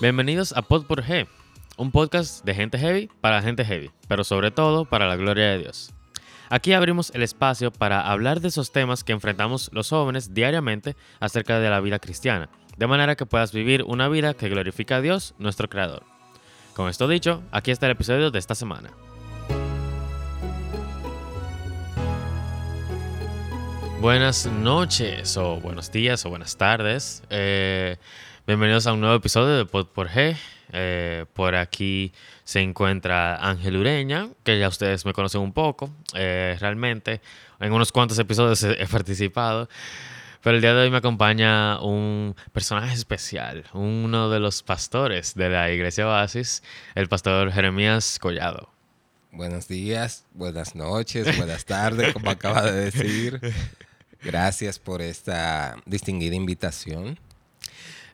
Bienvenidos 0.00 0.52
a 0.52 0.62
Pod 0.62 0.86
por 0.86 1.02
G, 1.02 1.26
un 1.76 1.90
podcast 1.90 2.44
de 2.44 2.54
gente 2.54 2.78
heavy 2.78 3.10
para 3.20 3.42
gente 3.42 3.64
heavy, 3.64 3.90
pero 4.06 4.22
sobre 4.22 4.52
todo 4.52 4.84
para 4.84 5.08
la 5.08 5.16
gloria 5.16 5.46
de 5.46 5.58
Dios. 5.58 5.92
Aquí 6.50 6.72
abrimos 6.72 7.10
el 7.16 7.24
espacio 7.24 7.72
para 7.72 8.08
hablar 8.08 8.40
de 8.40 8.46
esos 8.46 8.70
temas 8.70 9.02
que 9.02 9.10
enfrentamos 9.10 9.70
los 9.72 9.90
jóvenes 9.90 10.34
diariamente 10.34 10.94
acerca 11.18 11.58
de 11.58 11.68
la 11.68 11.80
vida 11.80 11.98
cristiana, 11.98 12.48
de 12.76 12.86
manera 12.86 13.16
que 13.16 13.26
puedas 13.26 13.50
vivir 13.50 13.82
una 13.82 14.08
vida 14.08 14.34
que 14.34 14.48
glorifica 14.48 14.98
a 14.98 15.00
Dios, 15.00 15.34
nuestro 15.36 15.68
Creador. 15.68 16.04
Con 16.76 16.88
esto 16.88 17.08
dicho, 17.08 17.42
aquí 17.50 17.72
está 17.72 17.86
el 17.86 17.92
episodio 17.92 18.30
de 18.30 18.38
esta 18.38 18.54
semana. 18.54 18.92
Buenas 24.00 24.46
noches, 24.46 25.36
o 25.36 25.56
buenos 25.56 25.90
días, 25.90 26.24
o 26.24 26.30
buenas 26.30 26.56
tardes. 26.56 27.24
Eh, 27.30 27.96
bienvenidos 28.48 28.86
a 28.86 28.94
un 28.94 29.00
nuevo 29.00 29.14
episodio 29.14 29.58
de 29.58 29.66
Pod 29.66 29.88
por 29.88 30.08
G. 30.08 30.34
Eh, 30.72 31.26
por 31.34 31.54
aquí 31.54 32.14
se 32.44 32.60
encuentra 32.60 33.36
Ángel 33.36 33.76
Ureña, 33.76 34.30
que 34.42 34.58
ya 34.58 34.68
ustedes 34.68 35.04
me 35.04 35.12
conocen 35.12 35.42
un 35.42 35.52
poco. 35.52 35.90
Eh, 36.14 36.56
realmente, 36.58 37.20
en 37.60 37.72
unos 37.74 37.92
cuantos 37.92 38.18
episodios 38.18 38.62
he, 38.62 38.82
he 38.82 38.86
participado. 38.86 39.68
Pero 40.42 40.56
el 40.56 40.62
día 40.62 40.72
de 40.72 40.80
hoy 40.80 40.90
me 40.90 40.96
acompaña 40.96 41.78
un 41.82 42.34
personaje 42.52 42.94
especial, 42.94 43.66
uno 43.74 44.30
de 44.30 44.40
los 44.40 44.62
pastores 44.62 45.34
de 45.34 45.50
la 45.50 45.70
iglesia 45.70 46.08
Oasis, 46.08 46.62
el 46.94 47.06
pastor 47.06 47.52
Jeremías 47.52 48.18
Collado. 48.18 48.70
Buenos 49.30 49.68
días, 49.68 50.24
buenas 50.32 50.74
noches, 50.74 51.36
buenas 51.36 51.66
tardes, 51.66 52.14
como 52.14 52.30
acaba 52.30 52.62
de 52.62 52.90
decir. 52.90 53.40
Gracias 54.22 54.78
por 54.78 55.02
esta 55.02 55.76
distinguida 55.84 56.34
invitación. 56.34 57.18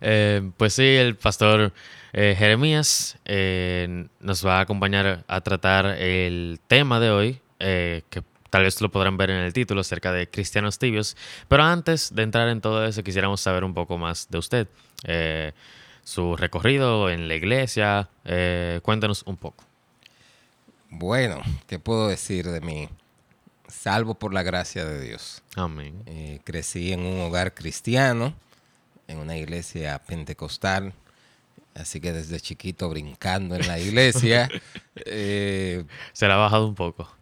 Eh, 0.07 0.51
pues 0.59 0.75
sí, 0.75 0.83
el 0.83 1.17
pastor 1.17 1.73
eh, 2.13 2.35
Jeremías 2.37 3.17
eh, 3.25 4.07
nos 4.21 4.47
va 4.47 4.59
a 4.59 4.61
acompañar 4.61 5.25
a 5.27 5.41
tratar 5.41 5.87
el 5.87 6.61
tema 6.69 7.01
de 7.01 7.11
hoy, 7.11 7.41
que 7.59 8.23
tal 8.51 8.65
vez 8.65 8.83
lo 8.83 8.91
podrán 8.91 9.17
ver 9.17 9.31
en 9.31 9.39
el 9.39 9.55
título, 9.55 9.81
acerca 9.81 10.13
de 10.13 10.29
cristianos 10.29 10.79
tibios. 10.79 11.17
Pero 11.49 11.63
antes 11.63 12.15
de 12.15 12.23
entrar 12.23 12.49
en 12.49 12.61
todo 12.61 12.85
eso, 12.85 13.03
quisiéramos 13.03 13.41
saber 13.41 13.65
un 13.65 13.73
poco 13.73 13.97
más 13.97 14.29
de 14.29 14.37
usted, 14.37 14.69
su 16.03 16.37
recorrido 16.37 17.09
en 17.09 17.27
la 17.27 17.37
iglesia. 17.37 18.11
cuéntanos 18.83 19.23
un 19.23 19.39
poco. 19.39 19.65
Bueno, 20.91 21.41
¿qué 21.67 21.79
puedo 21.79 22.09
decir 22.09 22.51
de 22.51 22.61
mí? 22.61 22.91
Salvo 23.67 24.15
por 24.15 24.35
la 24.35 24.43
gracia 24.43 24.85
de 24.85 25.01
Dios. 25.01 25.43
Amén. 25.57 26.41
Crecí 26.45 26.93
en 26.93 27.01
un 27.01 27.23
hogar 27.23 27.55
cristiano, 27.55 28.35
en 29.09 29.19
una 29.19 29.37
iglesia 29.37 30.01
pentecostal, 30.07 30.93
así 31.75 32.01
que 32.01 32.13
desde 32.13 32.41
chiquito 32.41 32.89
brincando 32.89 33.55
en 33.57 33.67
la 33.67 33.79
iglesia. 33.79 34.49
Eh, 35.07 35.85
Se 36.13 36.29
la 36.29 36.35
ha 36.35 36.39
bajado 36.39 36.69
un 36.69 36.77
poco. 36.77 37.13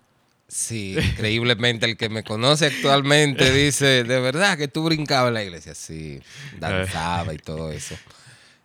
sí, 0.46 0.94
increíblemente 0.98 1.86
el 1.86 1.96
que 1.96 2.10
me 2.10 2.22
conoce 2.22 2.66
actualmente 2.66 3.50
dice, 3.50 4.04
de 4.04 4.20
verdad 4.20 4.58
que 4.58 4.68
tú 4.68 4.84
brincabas 4.84 5.28
en 5.28 5.34
la 5.34 5.42
iglesia. 5.42 5.74
Sí, 5.74 6.20
danzaba 6.60 7.32
y 7.32 7.38
todo 7.38 7.72
eso. 7.72 7.96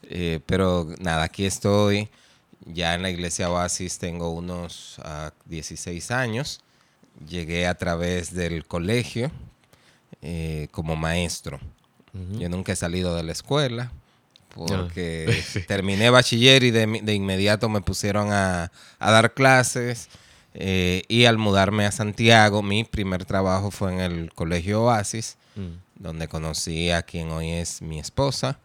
Eh, 0.03 0.41
pero 0.45 0.87
nada, 0.99 1.23
aquí 1.23 1.45
estoy. 1.45 2.09
Ya 2.65 2.95
en 2.95 3.01
la 3.01 3.09
iglesia 3.09 3.49
Oasis 3.49 3.97
tengo 3.97 4.29
unos 4.31 4.97
ah, 5.03 5.31
16 5.45 6.11
años. 6.11 6.59
Llegué 7.29 7.65
a 7.65 7.75
través 7.75 8.33
del 8.33 8.65
colegio 8.65 9.31
eh, 10.21 10.67
como 10.71 10.97
maestro. 10.97 11.61
Yo 12.39 12.49
nunca 12.49 12.71
he 12.71 12.75
salido 12.75 13.15
de 13.15 13.23
la 13.23 13.31
escuela 13.31 13.91
porque 14.55 15.41
terminé 15.67 16.09
bachiller 16.09 16.63
y 16.63 16.71
de, 16.71 17.01
de 17.03 17.13
inmediato 17.13 17.69
me 17.69 17.81
pusieron 17.81 18.31
a, 18.31 18.71
a 18.99 19.11
dar 19.11 19.33
clases. 19.33 20.07
eh, 20.53 21.03
y 21.07 21.25
al 21.25 21.37
mudarme 21.37 21.85
a 21.85 21.91
Santiago, 21.91 22.63
mi 22.63 22.83
primer 22.83 23.25
trabajo 23.25 23.69
fue 23.71 23.93
en 23.93 23.99
el 23.99 24.33
colegio 24.33 24.83
Oasis, 24.83 25.37
Mm. 25.55 25.79
donde 26.03 26.27
conocí 26.27 26.91
a 26.91 27.01
quien 27.01 27.29
hoy 27.31 27.49
es 27.51 27.81
mi 27.81 27.99
esposa. 27.99 28.59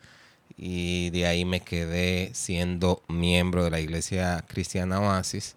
Y 0.59 1.09
de 1.11 1.27
ahí 1.27 1.45
me 1.47 1.61
quedé 1.61 2.31
siendo 2.35 3.03
miembro 3.09 3.65
de 3.65 3.71
la 3.71 3.81
iglesia 3.81 4.45
cristiana 4.47 5.01
Oasis. 5.01 5.57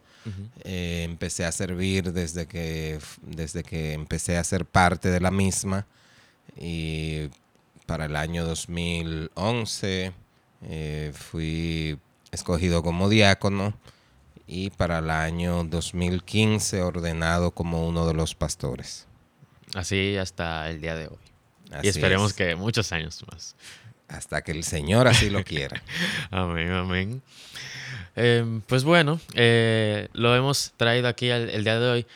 Eh, 0.64 1.04
empecé 1.04 1.44
a 1.46 1.52
servir 1.52 2.14
desde 2.14 2.48
que, 2.48 3.00
desde 3.22 3.64
que 3.64 3.92
empecé 3.94 4.38
a 4.38 4.44
ser 4.46 4.66
parte 4.66 5.10
de 5.10 5.20
la 5.20 5.30
misma. 5.30 5.86
Y 6.58 7.30
para 7.86 8.06
el 8.06 8.16
año 8.16 8.46
2011 8.46 10.14
eh, 10.68 11.12
fui 11.14 12.00
escogido 12.32 12.84
como 12.84 13.10
diácono 13.10 13.74
y 14.48 14.70
para 14.72 15.00
el 15.00 15.10
año 15.10 15.64
2015 15.64 16.82
ordenado 16.82 17.52
como 17.52 17.88
uno 17.88 18.08
de 18.08 18.14
los 18.14 18.36
pastores. 18.36 19.08
Así 19.74 20.18
hasta 20.18 20.70
el 20.70 20.82
día 20.82 20.96
de 20.96 21.08
hoy. 21.08 21.18
Así 21.72 21.88
y 21.88 21.90
esperemos 21.90 22.32
es, 22.32 22.38
que 22.38 22.56
muchos 22.56 22.92
años 22.92 23.24
más. 23.32 23.56
hasta 24.08 24.44
que 24.44 24.52
el 24.52 24.64
Señor 24.64 25.08
así 25.08 25.30
lo 25.30 25.44
quiera. 25.44 25.82
Amén, 26.32 26.72
amén. 26.72 27.22
Eh, 28.16 28.62
pues 28.68 28.84
bueno, 28.84 29.20
eh, 29.34 30.08
lo 30.14 30.36
hemos 30.36 30.74
traído 30.78 31.08
aquí 31.08 31.30
el, 31.30 31.50
el 31.50 31.64
día 31.64 31.80
de 31.80 31.90
hoy 31.90 32.08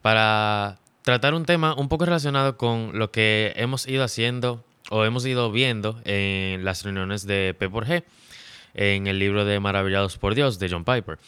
para 0.00 0.78
tratar 1.02 1.34
un 1.34 1.44
tema 1.44 1.74
un 1.74 1.88
poco 1.88 2.04
relacionado 2.04 2.56
con 2.56 2.98
lo 2.98 3.10
que 3.10 3.52
hemos 3.56 3.88
ido 3.88 4.04
haciendo 4.04 4.64
o 4.90 5.04
hemos 5.04 5.24
ido 5.24 5.50
viendo 5.50 6.00
en 6.04 6.64
las 6.64 6.84
reuniones 6.84 7.26
de 7.26 7.54
P 7.58 7.70
por 7.70 7.86
G, 7.86 8.04
en 8.74 9.06
el 9.06 9.18
libro 9.18 9.44
de 9.44 9.58
Maravillados 9.58 10.18
por 10.18 10.34
Dios 10.34 10.58
de 10.58 10.68
John 10.68 10.84
Piper. 10.84 11.18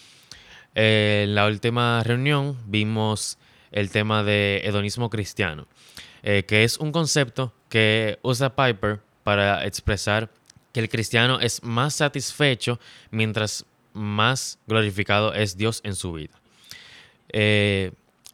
Eh, 0.75 1.23
en 1.25 1.34
la 1.34 1.47
última 1.47 2.03
reunión 2.03 2.59
vimos 2.67 3.39
el 3.71 3.91
tema 3.91 4.23
de 4.23 4.61
hedonismo 4.65 5.11
cristiano, 5.11 5.67
eh, 6.23 6.45
que 6.47 6.65
es 6.65 6.77
un 6.78 6.93
concepto 6.93 7.55
que 7.69 8.19
usa 8.23 8.55
Piper 8.55 9.00
para 9.23 9.65
expresar 9.65 10.31
que 10.73 10.81
el 10.81 10.89
cristiano 10.89 11.41
es 11.41 11.62
más 11.62 11.94
satisfecho 11.94 12.81
mientras 13.11 13.65
más 13.93 14.59
glorificado 14.67 15.34
es 15.34 15.56
Dios 15.56 15.81
en 15.84 15.94
su 15.94 16.12
vida. 16.12 16.41
Eh, 17.29 17.93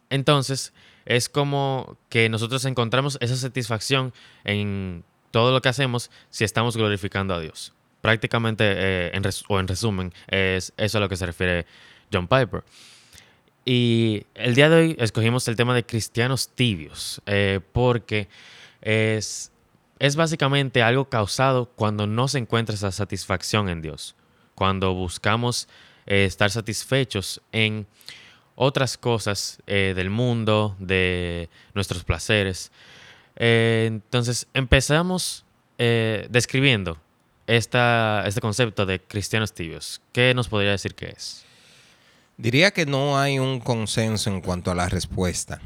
entonces, 0.09 0.73
es 1.05 1.29
como 1.29 1.97
que 2.09 2.29
nosotros 2.29 2.65
encontramos 2.65 3.17
esa 3.21 3.35
satisfacción 3.35 4.13
en 4.43 5.03
todo 5.31 5.51
lo 5.51 5.61
que 5.61 5.69
hacemos 5.69 6.09
si 6.29 6.43
estamos 6.43 6.75
glorificando 6.77 7.33
a 7.33 7.39
Dios. 7.39 7.73
Prácticamente, 8.01 8.63
eh, 8.67 9.21
o 9.47 9.59
en 9.59 9.67
resumen, 9.67 10.13
es 10.27 10.73
eso 10.77 10.97
a 10.97 11.01
lo 11.01 11.09
que 11.09 11.17
se 11.17 11.25
refiere 11.25 11.65
John 12.11 12.27
Piper. 12.27 12.63
Y 13.65 14.25
el 14.35 14.55
día 14.55 14.69
de 14.69 14.75
hoy 14.75 14.95
escogimos 14.99 15.47
el 15.47 15.55
tema 15.55 15.75
de 15.75 15.85
cristianos 15.85 16.49
tibios, 16.49 17.21
eh, 17.25 17.59
porque 17.73 18.29
es, 18.81 19.51
es 19.99 20.15
básicamente 20.15 20.81
algo 20.81 21.09
causado 21.09 21.65
cuando 21.75 22.07
no 22.07 22.27
se 22.27 22.39
encuentra 22.39 22.75
esa 22.75 22.91
satisfacción 22.91 23.69
en 23.69 23.81
Dios, 23.81 24.15
cuando 24.55 24.93
buscamos 24.93 25.67
eh, 26.07 26.25
estar 26.25 26.49
satisfechos 26.49 27.41
en 27.51 27.85
otras 28.55 28.97
cosas 28.97 29.61
del 29.65 30.09
mundo, 30.09 30.75
de 30.79 31.49
nuestros 31.73 32.03
placeres. 32.03 32.73
Eh, 33.39 33.85
entonces 33.87 34.47
empezamos 34.53 35.45
eh, 35.77 36.27
describiendo 36.29 36.97
esta, 37.47 38.23
este 38.27 38.41
concepto 38.41 38.85
de 38.85 38.99
cristianos 38.99 39.53
tibios. 39.53 40.01
¿Qué 40.11 40.33
nos 40.35 40.49
podría 40.49 40.71
decir 40.71 40.93
que 40.93 41.07
es? 41.07 41.45
Diría 42.37 42.71
que 42.71 42.85
no 42.85 43.17
hay 43.19 43.39
un 43.39 43.59
consenso 43.59 44.29
en 44.29 44.41
cuanto 44.41 44.71
a 44.71 44.75
la 44.75 44.87
respuesta. 44.87 45.59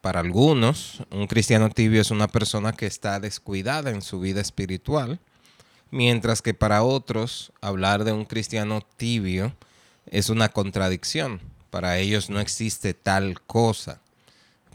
Para 0.00 0.20
algunos, 0.20 1.02
un 1.10 1.26
cristiano 1.26 1.70
tibio 1.70 2.00
es 2.00 2.10
una 2.10 2.28
persona 2.28 2.72
que 2.72 2.86
está 2.86 3.20
descuidada 3.20 3.90
en 3.90 4.00
su 4.00 4.20
vida 4.20 4.40
espiritual, 4.40 5.18
mientras 5.90 6.40
que 6.40 6.54
para 6.54 6.82
otros, 6.82 7.52
hablar 7.60 8.04
de 8.04 8.12
un 8.12 8.24
cristiano 8.24 8.80
tibio 8.96 9.52
es 10.06 10.30
una 10.30 10.48
contradicción. 10.48 11.40
Para 11.70 11.98
ellos 11.98 12.30
no 12.30 12.40
existe 12.40 12.94
tal 12.94 13.40
cosa. 13.42 14.00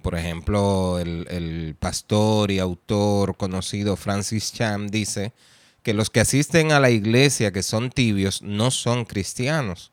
Por 0.04 0.16
ejemplo, 0.16 1.00
el, 1.00 1.26
el 1.32 1.76
pastor 1.80 2.52
y 2.52 2.60
autor 2.60 3.36
conocido 3.38 3.96
Francis 3.96 4.54
Cham 4.54 4.90
dice 4.90 5.34
que 5.82 5.94
los 5.94 6.10
que 6.10 6.20
asisten 6.20 6.72
a 6.72 6.80
la 6.80 6.90
iglesia 6.92 7.52
que 7.52 7.64
son 7.64 7.90
tibios 7.90 8.42
no 8.42 8.70
son 8.70 9.06
cristianos. 9.06 9.92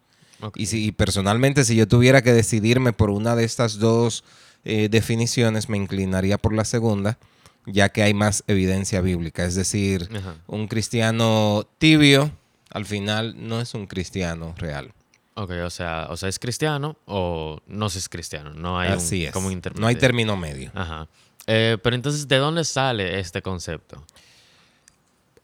Y, 0.55 0.67
si, 0.67 0.87
y 0.87 0.93
personalmente, 0.93 1.65
si 1.65 1.77
yo 1.77 1.87
tuviera 1.87 2.23
que 2.23 2.33
decidirme 2.33 2.93
por 2.93 3.11
una 3.11 3.37
de 3.37 3.45
estas 3.45 3.79
dos 3.79 4.25
eh, 4.65 4.89
definiciones, 4.91 5.69
me 5.69 5.77
inclinaría 5.77 6.39
por 6.39 6.55
la 6.55 6.65
segunda, 6.65 7.19
ya 7.67 7.91
que 7.91 8.03
hay 8.03 8.15
más 8.15 8.45
evidencia 8.47 9.01
bíblica. 9.01 9.45
Es 9.45 9.55
decir, 9.55 10.09
Ajá. 10.15 10.37
un 10.47 10.67
cristiano 10.67 11.67
tibio, 11.79 12.33
al 12.71 12.87
final, 12.87 13.35
no 13.37 13.61
es 13.61 13.75
un 13.75 13.87
cristiano 13.87 14.55
real. 14.57 14.93
Ok, 15.41 15.53
o 15.65 15.71
sea, 15.71 16.09
o 16.11 16.19
sea, 16.19 16.29
es 16.29 16.39
cristiano 16.39 16.99
o 17.07 17.61
no 17.67 17.87
es 17.87 18.09
cristiano. 18.11 18.53
No 18.53 18.79
hay 18.79 18.91
Así 18.91 19.23
un, 19.23 19.29
es. 19.29 19.33
como 19.33 19.51
No 19.77 19.87
hay 19.87 19.97
término 19.97 20.37
medio. 20.37 20.71
Ajá. 20.75 21.09
Eh, 21.47 21.79
pero 21.83 21.97
entonces, 21.97 22.29
¿de 22.29 22.37
dónde 22.37 22.63
sale 22.63 23.19
este 23.19 23.41
concepto? 23.41 24.05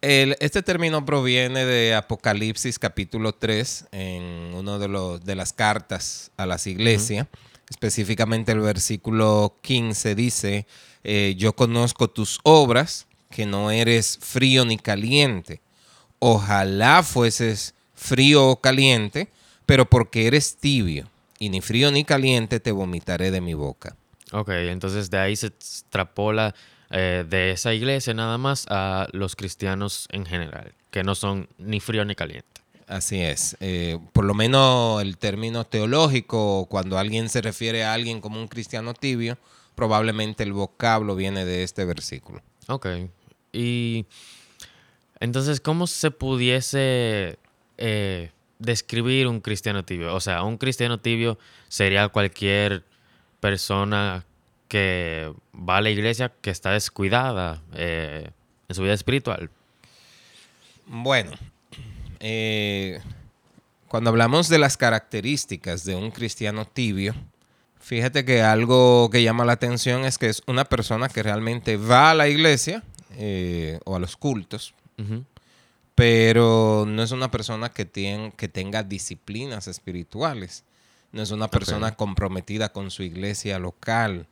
este 0.03 0.63
término 0.63 1.05
proviene 1.05 1.65
de 1.65 1.95
Apocalipsis 1.95 2.79
capítulo 2.79 3.33
3, 3.33 3.87
en 3.91 4.23
uno 4.55 4.79
de, 4.79 4.87
los, 4.87 5.25
de 5.25 5.35
las 5.35 5.55
cartas 5.55 6.31
a 6.37 6.45
las 6.45 6.67
iglesias. 6.67 7.27
Específicamente 7.71 8.53
el 8.53 8.61
versículo 8.61 9.57
15 9.63 10.15
dice, 10.15 10.67
eh, 11.03 11.35
yo 11.39 11.55
conozco 11.55 12.09
tus 12.09 12.39
obras, 12.45 13.07
que 13.31 13.47
no 13.47 13.71
eres 13.71 14.19
frío 14.21 14.65
ni 14.67 14.77
caliente. 14.77 15.61
Ojalá 16.19 17.03
fueses 17.03 17.75
frío 17.95 18.47
o 18.47 18.61
caliente, 18.61 19.29
pero 19.67 19.91
porque 19.91 20.27
eres 20.27 20.57
tibio 20.57 21.09
y 21.39 21.51
ni 21.51 21.61
frío 21.61 21.91
ni 21.91 22.05
caliente 22.05 22.61
te 22.61 22.73
vomitaré 22.73 23.31
de 23.31 23.41
mi 23.41 23.55
boca. 23.55 23.97
Ok, 24.33 24.51
entonces 24.51 25.11
de 25.11 25.19
ahí 25.19 25.37
se 25.37 25.49
extrapola 25.49 26.55
eh, 26.91 27.25
de 27.29 27.51
esa 27.51 27.75
iglesia 27.75 28.15
nada 28.15 28.39
más 28.39 28.67
a 28.69 29.09
los 29.13 29.37
cristianos 29.37 30.09
en 30.11 30.25
general, 30.25 30.73
que 30.91 31.03
no 31.03 31.15
son 31.15 31.49
ni 31.59 31.81
frío 31.81 32.05
ni 32.05 32.15
caliente. 32.15 32.63
Así 32.87 33.21
es. 33.21 33.57
Eh, 33.61 33.99
por 34.13 34.25
lo 34.25 34.35
menos 34.35 35.03
el 35.03 35.19
término 35.19 35.65
teológico, 35.65 36.67
cuando 36.67 36.99
alguien 36.99 37.29
se 37.29 37.43
refiere 37.43 37.85
a 37.85 37.93
alguien 37.93 38.21
como 38.21 38.41
un 38.41 38.47
cristiano 38.47 38.95
tibio, 38.95 39.39
probablemente 39.75 40.45
el 40.45 40.53
vocablo 40.53 41.17
viene 41.17 41.45
de 41.45 41.65
este 41.65 41.85
versículo. 41.85 42.43
Ok. 42.69 42.87
Y 43.53 44.07
entonces, 45.19 45.61
¿cómo 45.61 45.87
se 45.89 46.13
pudiese 46.13 47.39
eh, 47.79 48.31
describir 48.59 49.27
un 49.27 49.41
cristiano 49.41 49.85
tibio? 49.85 50.15
O 50.15 50.21
sea, 50.21 50.43
un 50.43 50.57
cristiano 50.59 50.99
tibio 50.99 51.39
sería 51.69 52.09
cualquier 52.09 52.85
persona 53.41 54.25
que 54.69 55.33
va 55.55 55.79
a 55.79 55.81
la 55.81 55.91
iglesia 55.91 56.33
que 56.41 56.51
está 56.51 56.73
descuidada 56.73 57.63
eh, 57.75 58.31
en 58.69 58.75
su 58.75 58.83
vida 58.83 58.95
espiritual? 58.95 59.51
Bueno, 60.87 61.33
eh, 62.21 63.01
cuando 63.89 64.11
hablamos 64.11 64.49
de 64.49 64.59
las 64.59 64.77
características 64.77 65.85
de 65.85 65.95
un 65.95 66.11
cristiano 66.11 66.65
tibio, 66.65 67.15
fíjate 67.81 68.25
que 68.25 68.43
algo 68.43 69.11
que 69.11 69.23
llama 69.23 69.45
la 69.45 69.53
atención 69.53 70.05
es 70.05 70.19
que 70.19 70.29
es 70.29 70.43
una 70.47 70.65
persona 70.65 71.09
que 71.09 71.23
realmente 71.23 71.77
va 71.77 72.11
a 72.11 72.15
la 72.15 72.29
iglesia 72.29 72.83
eh, 73.13 73.81
o 73.85 73.97
a 73.97 73.99
los 73.99 74.17
cultos, 74.17 74.75
pero 75.97 76.85
no 76.87 77.03
es 77.03 77.11
una 77.11 77.31
persona 77.31 77.71
que, 77.71 77.89
que 78.37 78.49
tenga 78.49 78.83
disciplinas 78.83 79.67
espirituales, 79.67 80.65
no 81.11 81.23
es 81.23 81.31
una 81.31 81.49
persona 81.49 81.97
comprometida 81.97 82.71
con 82.71 82.91
su 82.91 83.03
iglesia 83.03 83.59
local, 83.59 84.29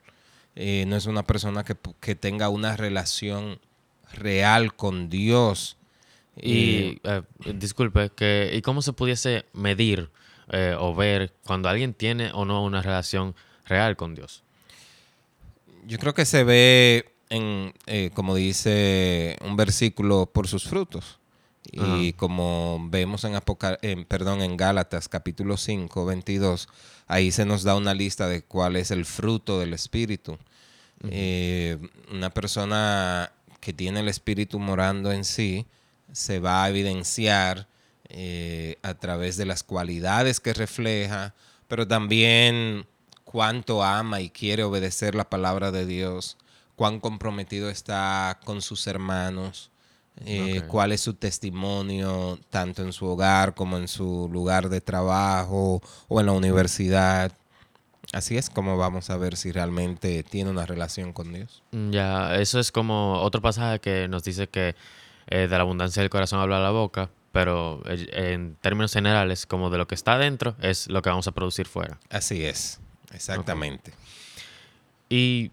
eh, 0.56 0.84
no 0.86 0.94
es 0.94 1.06
una 1.06 1.26
persona 1.26 1.64
que, 1.64 2.14
tenga 2.14 2.50
una 2.50 2.76
relación 2.76 3.58
real 4.12 4.76
con 4.76 5.08
Dios. 5.08 5.78
Y 6.36 7.00
eh, 7.02 7.22
disculpe, 7.54 8.10
que, 8.10 8.52
¿y 8.54 8.60
cómo 8.60 8.82
se 8.82 8.92
pudiese 8.92 9.46
medir 9.54 10.10
eh, 10.50 10.76
o 10.78 10.94
ver 10.94 11.32
cuando 11.46 11.70
alguien 11.70 11.94
tiene 11.94 12.30
o 12.34 12.44
no 12.44 12.62
una 12.62 12.82
relación 12.82 13.34
real 13.64 13.96
con 13.96 14.14
Dios? 14.14 14.42
Yo 15.86 15.98
creo 15.98 16.12
que 16.12 16.26
se 16.26 16.44
ve 16.44 17.14
en, 17.30 17.72
como 18.12 18.34
dice 18.34 19.38
un 19.40 19.56
versículo, 19.56 20.26
por 20.26 20.46
sus 20.46 20.64
frutos. 20.64 21.20
Y 21.72 22.12
como 22.12 22.86
vemos 22.90 23.24
en, 23.24 23.34
en, 23.82 24.04
perdón, 24.04 24.42
en 24.42 24.56
Gálatas 24.56 25.08
capítulo 25.08 25.56
5, 25.56 26.04
22, 26.04 26.68
ahí 27.06 27.32
se 27.32 27.46
nos 27.46 27.62
da 27.62 27.74
una 27.74 27.94
lista 27.94 28.28
de 28.28 28.42
cuál 28.42 28.76
es 28.76 28.90
el 28.90 29.04
fruto 29.04 29.58
del 29.58 29.72
Espíritu. 29.72 30.38
Eh, 31.10 31.78
una 32.12 32.30
persona 32.30 33.32
que 33.60 33.72
tiene 33.72 34.00
el 34.00 34.08
Espíritu 34.08 34.58
morando 34.58 35.12
en 35.12 35.24
sí 35.24 35.66
se 36.12 36.38
va 36.38 36.64
a 36.64 36.68
evidenciar 36.68 37.66
eh, 38.08 38.78
a 38.82 38.94
través 38.94 39.36
de 39.36 39.46
las 39.46 39.62
cualidades 39.62 40.40
que 40.40 40.52
refleja, 40.52 41.34
pero 41.66 41.88
también 41.88 42.86
cuánto 43.24 43.82
ama 43.82 44.20
y 44.20 44.30
quiere 44.30 44.62
obedecer 44.62 45.14
la 45.14 45.28
palabra 45.28 45.72
de 45.72 45.86
Dios, 45.86 46.36
cuán 46.76 47.00
comprometido 47.00 47.70
está 47.70 48.38
con 48.44 48.62
sus 48.62 48.86
hermanos, 48.86 49.70
eh, 50.24 50.62
cuál 50.68 50.92
es 50.92 51.00
su 51.00 51.14
testimonio, 51.14 52.38
tanto 52.50 52.82
en 52.82 52.92
su 52.92 53.06
hogar 53.06 53.54
como 53.54 53.76
en 53.76 53.88
su 53.88 54.28
lugar 54.32 54.68
de 54.68 54.80
trabajo 54.80 55.82
o 56.08 56.20
en 56.20 56.26
la 56.26 56.32
universidad. 56.32 57.32
Así 58.12 58.36
es 58.36 58.48
como 58.48 58.76
vamos 58.76 59.10
a 59.10 59.16
ver 59.16 59.36
si 59.36 59.50
realmente 59.50 60.22
tiene 60.22 60.50
una 60.50 60.66
relación 60.66 61.12
con 61.12 61.32
Dios. 61.32 61.62
Mm, 61.72 61.90
ya, 61.90 62.36
eso 62.36 62.60
es 62.60 62.70
como 62.70 63.20
otro 63.22 63.42
pasaje 63.42 63.80
que 63.80 64.06
nos 64.08 64.22
dice 64.22 64.46
que 64.48 64.76
eh, 65.26 65.48
de 65.48 65.48
la 65.48 65.60
abundancia 65.60 66.00
del 66.00 66.10
corazón 66.10 66.38
habla 66.40 66.60
la 66.60 66.70
boca, 66.70 67.10
pero 67.32 67.82
eh, 67.86 68.06
en 68.32 68.56
términos 68.60 68.92
generales, 68.92 69.46
como 69.46 69.68
de 69.68 69.78
lo 69.78 69.88
que 69.88 69.96
está 69.96 70.16
dentro, 70.16 70.54
es 70.60 70.88
lo 70.88 71.02
que 71.02 71.10
vamos 71.10 71.26
a 71.26 71.32
producir 71.32 71.66
fuera. 71.66 71.98
Así 72.08 72.44
es, 72.44 72.78
exactamente. 73.12 73.92
Y 75.08 75.50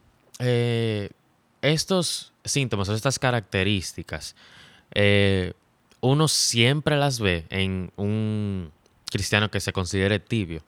estos 1.61 2.33
síntomas 2.43 2.89
o 2.89 2.95
estas 2.95 3.19
características, 3.19 4.35
eh, 4.93 5.53
uno 6.01 6.27
siempre 6.27 6.97
las 6.97 7.19
ve 7.19 7.45
en 7.49 7.91
un 7.95 8.71
cristiano 9.11 9.51
que 9.51 9.59
se 9.59 9.71
considere 9.71 10.19
tibio. 10.19 10.63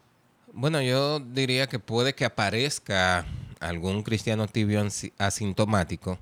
Bueno, 0.54 0.82
yo 0.82 1.20
diría 1.20 1.68
que 1.68 1.80
puede 1.80 2.14
que 2.14 2.26
aparezca 2.26 3.26
algún 3.60 4.04
cristiano 4.04 4.48
tibio 4.48 4.86
asintomático, 5.18 6.20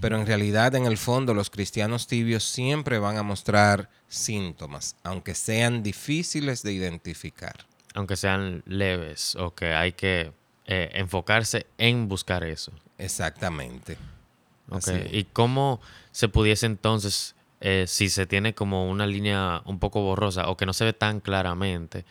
pero 0.00 0.18
en 0.18 0.26
realidad 0.26 0.74
en 0.74 0.86
el 0.86 0.96
fondo 0.96 1.34
los 1.34 1.50
cristianos 1.50 2.06
tibios 2.06 2.44
siempre 2.44 2.98
van 2.98 3.16
a 3.16 3.22
mostrar 3.22 3.90
síntomas, 4.08 4.96
aunque 5.02 5.34
sean 5.34 5.82
difíciles 5.82 6.62
de 6.62 6.72
identificar. 6.72 7.66
Aunque 7.94 8.16
sean 8.16 8.62
leves 8.66 9.34
o 9.34 9.54
que 9.54 9.74
hay 9.74 9.92
que 9.92 10.32
eh, 10.66 10.90
enfocarse 10.94 11.66
en 11.76 12.08
buscar 12.08 12.44
eso. 12.44 12.72
Exactamente. 12.96 13.98
¿Y 15.10 15.24
cómo 15.24 15.80
se 16.10 16.28
pudiese 16.28 16.66
entonces, 16.66 17.34
eh, 17.60 17.84
si 17.86 18.08
se 18.08 18.26
tiene 18.26 18.54
como 18.54 18.90
una 18.90 19.06
línea 19.06 19.62
un 19.64 19.78
poco 19.78 20.02
borrosa 20.02 20.48
o 20.48 20.56
que 20.56 20.66
no 20.66 20.72
se 20.72 20.84
ve 20.84 20.92
tan 20.92 21.20
claramente, 21.20 22.04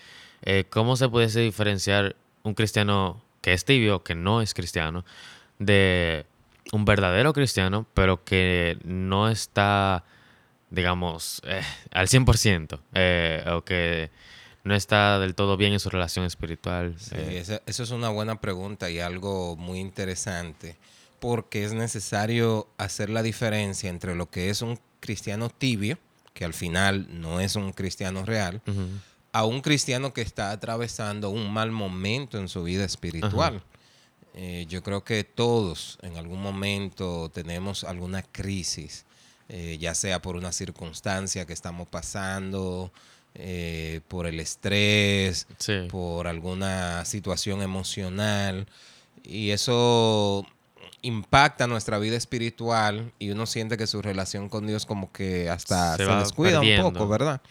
eh, 0.44 0.66
cómo 0.70 0.96
se 0.96 1.10
pudiese 1.10 1.40
diferenciar 1.42 2.16
un 2.44 2.54
cristiano 2.54 3.22
que 3.42 3.54
es 3.54 3.66
tibio, 3.66 4.04
que 4.04 4.16
no 4.16 4.42
es 4.42 4.54
cristiano, 4.54 5.06
de 5.60 6.26
un 6.72 6.86
verdadero 6.86 7.34
cristiano, 7.34 7.86
pero 7.94 8.24
que 8.24 8.78
no 8.84 9.30
está, 9.30 10.04
digamos, 10.70 11.42
eh, 11.46 11.62
al 11.92 12.08
100%, 12.08 12.80
o 13.56 13.64
que 13.64 14.10
no 14.64 14.76
está 14.76 15.20
del 15.20 15.34
todo 15.34 15.58
bien 15.58 15.74
en 15.74 15.80
su 15.80 15.90
relación 15.90 16.26
espiritual? 16.26 16.96
Sí, 17.00 17.16
eso 17.16 17.60
es 17.66 17.92
una 17.92 18.10
buena 18.10 18.40
pregunta 18.40 18.90
y 18.90 19.00
algo 19.00 19.56
muy 19.56 19.80
interesante 19.80 20.78
porque 21.22 21.64
es 21.64 21.74
necesario 21.74 22.68
hacer 22.80 23.12
la 23.12 23.22
diferencia 23.22 23.92
entre 23.92 24.16
lo 24.16 24.32
que 24.32 24.50
es 24.50 24.64
un 24.64 24.80
cristiano 25.00 25.50
tibio, 25.50 26.00
que 26.34 26.46
al 26.46 26.56
final 26.56 27.22
no 27.22 27.40
es 27.40 27.56
un 27.56 27.74
cristiano 27.74 28.26
real, 28.26 28.60
a 29.32 29.46
un 29.46 29.62
cristiano 29.62 30.14
que 30.14 30.22
está 30.22 30.50
atravesando 30.50 31.30
un 31.30 31.54
mal 31.54 31.70
momento 31.70 32.40
en 32.40 32.50
su 32.50 32.64
vida 32.64 32.86
espiritual. 32.86 33.64
Eh, 34.34 34.66
yo 34.68 34.82
creo 34.82 35.04
que 35.04 35.24
todos 35.24 36.00
en 36.02 36.18
algún 36.18 36.42
momento 36.42 37.30
tenemos 37.30 37.84
alguna 37.84 38.24
crisis, 38.24 39.06
eh, 39.48 39.78
ya 39.80 39.94
sea 39.94 40.24
por 40.24 40.36
una 40.36 40.52
circunstancia 40.52 41.46
que 41.46 41.54
estamos 41.54 41.88
pasando, 41.88 42.92
eh, 43.36 44.02
por 44.08 44.26
el 44.26 44.40
estrés, 44.40 45.46
por 45.92 46.28
alguna 46.28 47.06
situación 47.06 47.62
emocional. 47.62 48.66
Y 49.24 49.52
eso 49.52 50.48
impacta 51.02 51.68
nuestra 51.68 51.98
vida 51.98 52.16
espiritual 52.16 53.12
y 53.20 53.32
uno 53.32 53.46
siente 53.46 53.78
que 53.78 53.88
su 53.88 54.02
relación 54.02 54.50
con 54.50 54.68
Dios 54.68 54.86
como 54.86 55.12
que 55.12 55.50
hasta 55.50 55.98
se, 55.98 56.06
descuida 56.06 56.62
un 56.62 56.94
poco, 56.94 57.08
¿verdad? 57.08 57.42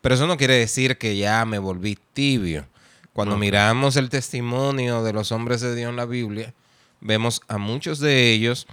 Pero 0.00 0.14
eso 0.14 0.26
no 0.26 0.36
quiere 0.36 0.54
decir 0.54 0.98
que 0.98 1.16
ya 1.16 1.44
me 1.44 1.58
volví 1.58 1.98
tibio. 2.12 2.66
Cuando 3.12 3.36
miramos 3.36 3.96
el 3.96 4.08
testimonio 4.08 5.04
de 5.04 5.12
los 5.12 5.30
hombres 5.30 5.60
de 5.60 5.74
Dios 5.74 5.90
en 5.90 5.96
la 5.96 6.06
Biblia, 6.06 6.52
vemos 7.00 7.40
a 7.48 7.58
muchos 7.58 8.00
de 8.00 8.32
ellos 8.32 8.66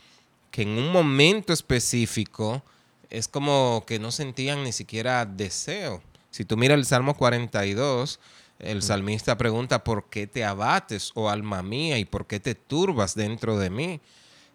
que 0.49 0.63
en 0.63 0.69
un 0.69 0.91
momento 0.91 1.53
específico 1.53 2.63
es 3.09 3.27
como 3.27 3.83
que 3.85 3.99
no 3.99 4.11
sentían 4.11 4.63
ni 4.63 4.71
siquiera 4.71 5.25
deseo. 5.25 6.01
Si 6.31 6.45
tú 6.45 6.57
miras 6.57 6.77
el 6.77 6.85
Salmo 6.85 7.15
42, 7.15 8.19
el 8.61 8.81
salmista 8.81 9.37
pregunta, 9.37 9.83
¿por 9.83 10.09
qué 10.09 10.27
te 10.27 10.43
abates, 10.43 11.11
oh 11.15 11.29
alma 11.29 11.61
mía, 11.61 11.97
y 11.97 12.05
por 12.05 12.27
qué 12.27 12.39
te 12.39 12.55
turbas 12.55 13.15
dentro 13.15 13.57
de 13.57 13.69
mí? 13.69 14.01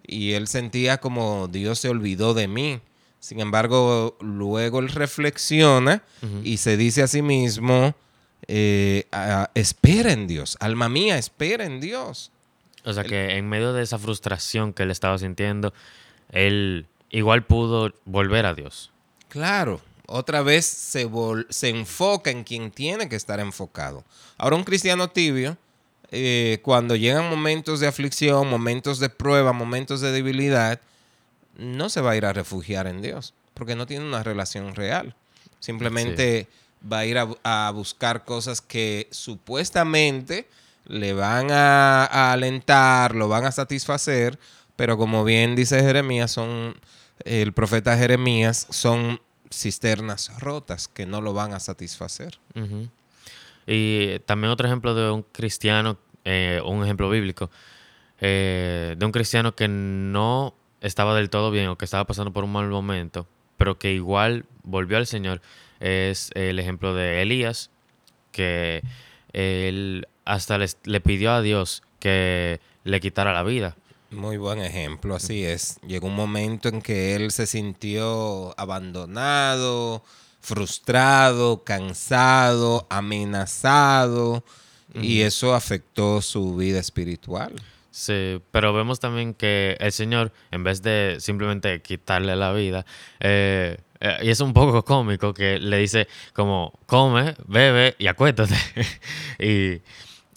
y 0.06 0.32
él 0.32 0.48
sentía 0.48 0.98
como 0.98 1.48
Dios 1.48 1.80
se 1.80 1.88
olvidó 1.88 2.34
de 2.34 2.48
mí. 2.48 2.80
Sin 3.18 3.40
embargo, 3.40 4.16
luego 4.20 4.78
él 4.78 4.88
reflexiona 4.88 6.02
y 6.44 6.58
se 6.58 6.76
dice 6.76 7.02
a 7.02 7.08
sí 7.08 7.22
mismo, 7.22 7.94
eh, 8.46 9.06
espera 9.54 10.12
en 10.12 10.28
Dios, 10.28 10.56
alma 10.60 10.88
mía, 10.88 11.18
espera 11.18 11.64
en 11.64 11.80
Dios. 11.80 12.30
O 12.84 12.92
sea 12.92 13.02
que 13.02 13.36
en 13.36 13.48
medio 13.48 13.72
de 13.72 13.82
esa 13.82 13.98
frustración 13.98 14.72
que 14.72 14.84
él 14.84 14.92
estaba 14.92 15.18
sintiendo, 15.18 15.74
él 16.30 16.86
igual 17.10 17.44
pudo 17.44 17.92
volver 18.04 18.46
a 18.46 18.54
Dios. 18.54 18.92
Claro, 19.28 19.80
otra 20.06 20.42
vez 20.42 20.64
se, 20.66 21.08
se 21.50 21.68
enfoca 21.68 22.30
en 22.30 22.44
quien 22.44 22.70
tiene 22.70 23.08
que 23.08 23.16
estar 23.16 23.40
enfocado. 23.40 24.04
Ahora 24.38 24.56
un 24.56 24.64
cristiano 24.64 25.08
tibio, 25.08 25.56
eh, 26.10 26.60
cuando 26.62 26.96
llegan 26.96 27.28
momentos 27.28 27.80
de 27.80 27.88
aflicción, 27.88 28.48
momentos 28.48 28.98
de 28.98 29.08
prueba, 29.08 29.52
momentos 29.52 30.00
de 30.00 30.12
debilidad, 30.12 30.80
no 31.58 31.88
se 31.88 32.00
va 32.00 32.12
a 32.12 32.16
ir 32.16 32.26
a 32.26 32.32
refugiar 32.32 32.86
en 32.86 33.02
Dios, 33.02 33.34
porque 33.54 33.74
no 33.74 33.86
tiene 33.86 34.04
una 34.04 34.22
relación 34.22 34.74
real. 34.74 35.14
Simplemente 35.58 36.46
va 36.90 37.00
a 37.00 37.06
ir 37.06 37.18
a, 37.18 37.70
buscar 37.70 38.24
cosas 38.24 38.60
que 38.60 39.08
supuestamente 39.10 40.46
le 40.86 41.12
van 41.12 41.50
a, 41.50 42.32
alentar, 42.32 43.14
lo 43.14 43.28
van 43.28 43.44
a 43.44 43.52
satisfacer, 43.52 44.38
pero 44.76 44.96
como 44.96 45.24
bien 45.24 45.56
dice 45.56 45.80
Jeremías, 45.80 46.30
son 46.30 46.76
el 47.24 47.52
profeta 47.52 47.96
Jeremías, 47.96 48.66
son 48.70 49.20
cisternas 49.56 50.38
rotas 50.40 50.88
que 50.88 51.06
no 51.06 51.20
lo 51.20 51.32
van 51.32 51.54
a 51.54 51.60
satisfacer. 51.60 52.38
Y 53.66 54.18
también 54.20 54.50
otro 54.50 54.66
ejemplo 54.66 54.94
de 54.94 55.10
un 55.10 55.22
cristiano, 55.22 55.98
eh, 56.24 56.60
un 56.64 56.84
ejemplo 56.84 57.10
bíblico, 57.10 57.50
eh, 58.20 58.94
de 58.96 59.06
un 59.06 59.12
cristiano 59.12 59.54
que 59.54 59.68
no 59.68 60.54
estaba 60.80 61.14
del 61.16 61.30
todo 61.30 61.50
bien 61.50 61.68
o 61.68 61.76
que 61.76 61.84
estaba 61.84 62.06
pasando 62.06 62.32
por 62.32 62.44
un 62.44 62.52
mal 62.52 62.68
momento, 62.68 63.26
pero 63.56 63.78
que 63.78 63.92
igual 63.92 64.44
volvió 64.62 64.98
al 64.98 65.06
Señor, 65.06 65.40
es 65.80 66.30
el 66.34 66.58
ejemplo 66.58 66.94
de 66.94 67.22
Elías, 67.22 67.70
que 68.32 68.82
él 69.32 70.06
hasta 70.24 70.58
le 70.58 71.00
pidió 71.00 71.32
a 71.32 71.42
Dios 71.42 71.82
que 71.98 72.60
le 72.84 73.00
quitara 73.00 73.32
la 73.32 73.42
vida. 73.42 73.76
Muy 74.10 74.36
buen 74.36 74.60
ejemplo, 74.60 75.16
así 75.16 75.44
es. 75.44 75.80
Llegó 75.86 76.06
un 76.06 76.14
momento 76.14 76.68
en 76.68 76.80
que 76.80 77.16
él 77.16 77.32
se 77.32 77.46
sintió 77.46 78.58
abandonado, 78.58 80.04
frustrado, 80.40 81.64
cansado, 81.64 82.86
amenazado, 82.88 84.44
y 84.94 85.22
eso 85.22 85.54
afectó 85.54 86.22
su 86.22 86.54
vida 86.54 86.78
espiritual. 86.78 87.52
Sí, 87.90 88.40
pero 88.50 88.72
vemos 88.72 89.00
también 89.00 89.34
que 89.34 89.76
el 89.80 89.90
Señor, 89.90 90.32
en 90.50 90.62
vez 90.62 90.82
de 90.82 91.16
simplemente 91.18 91.82
quitarle 91.82 92.36
la 92.36 92.52
vida, 92.52 92.86
eh, 93.20 93.78
eh, 94.00 94.18
y 94.22 94.30
es 94.30 94.40
un 94.40 94.52
poco 94.52 94.84
cómico 94.84 95.34
que 95.34 95.58
le 95.58 95.78
dice 95.78 96.06
como, 96.32 96.78
come, 96.86 97.34
bebe 97.46 97.96
y 97.98 98.06
acuéstate. 98.06 98.54
y, 99.38 99.82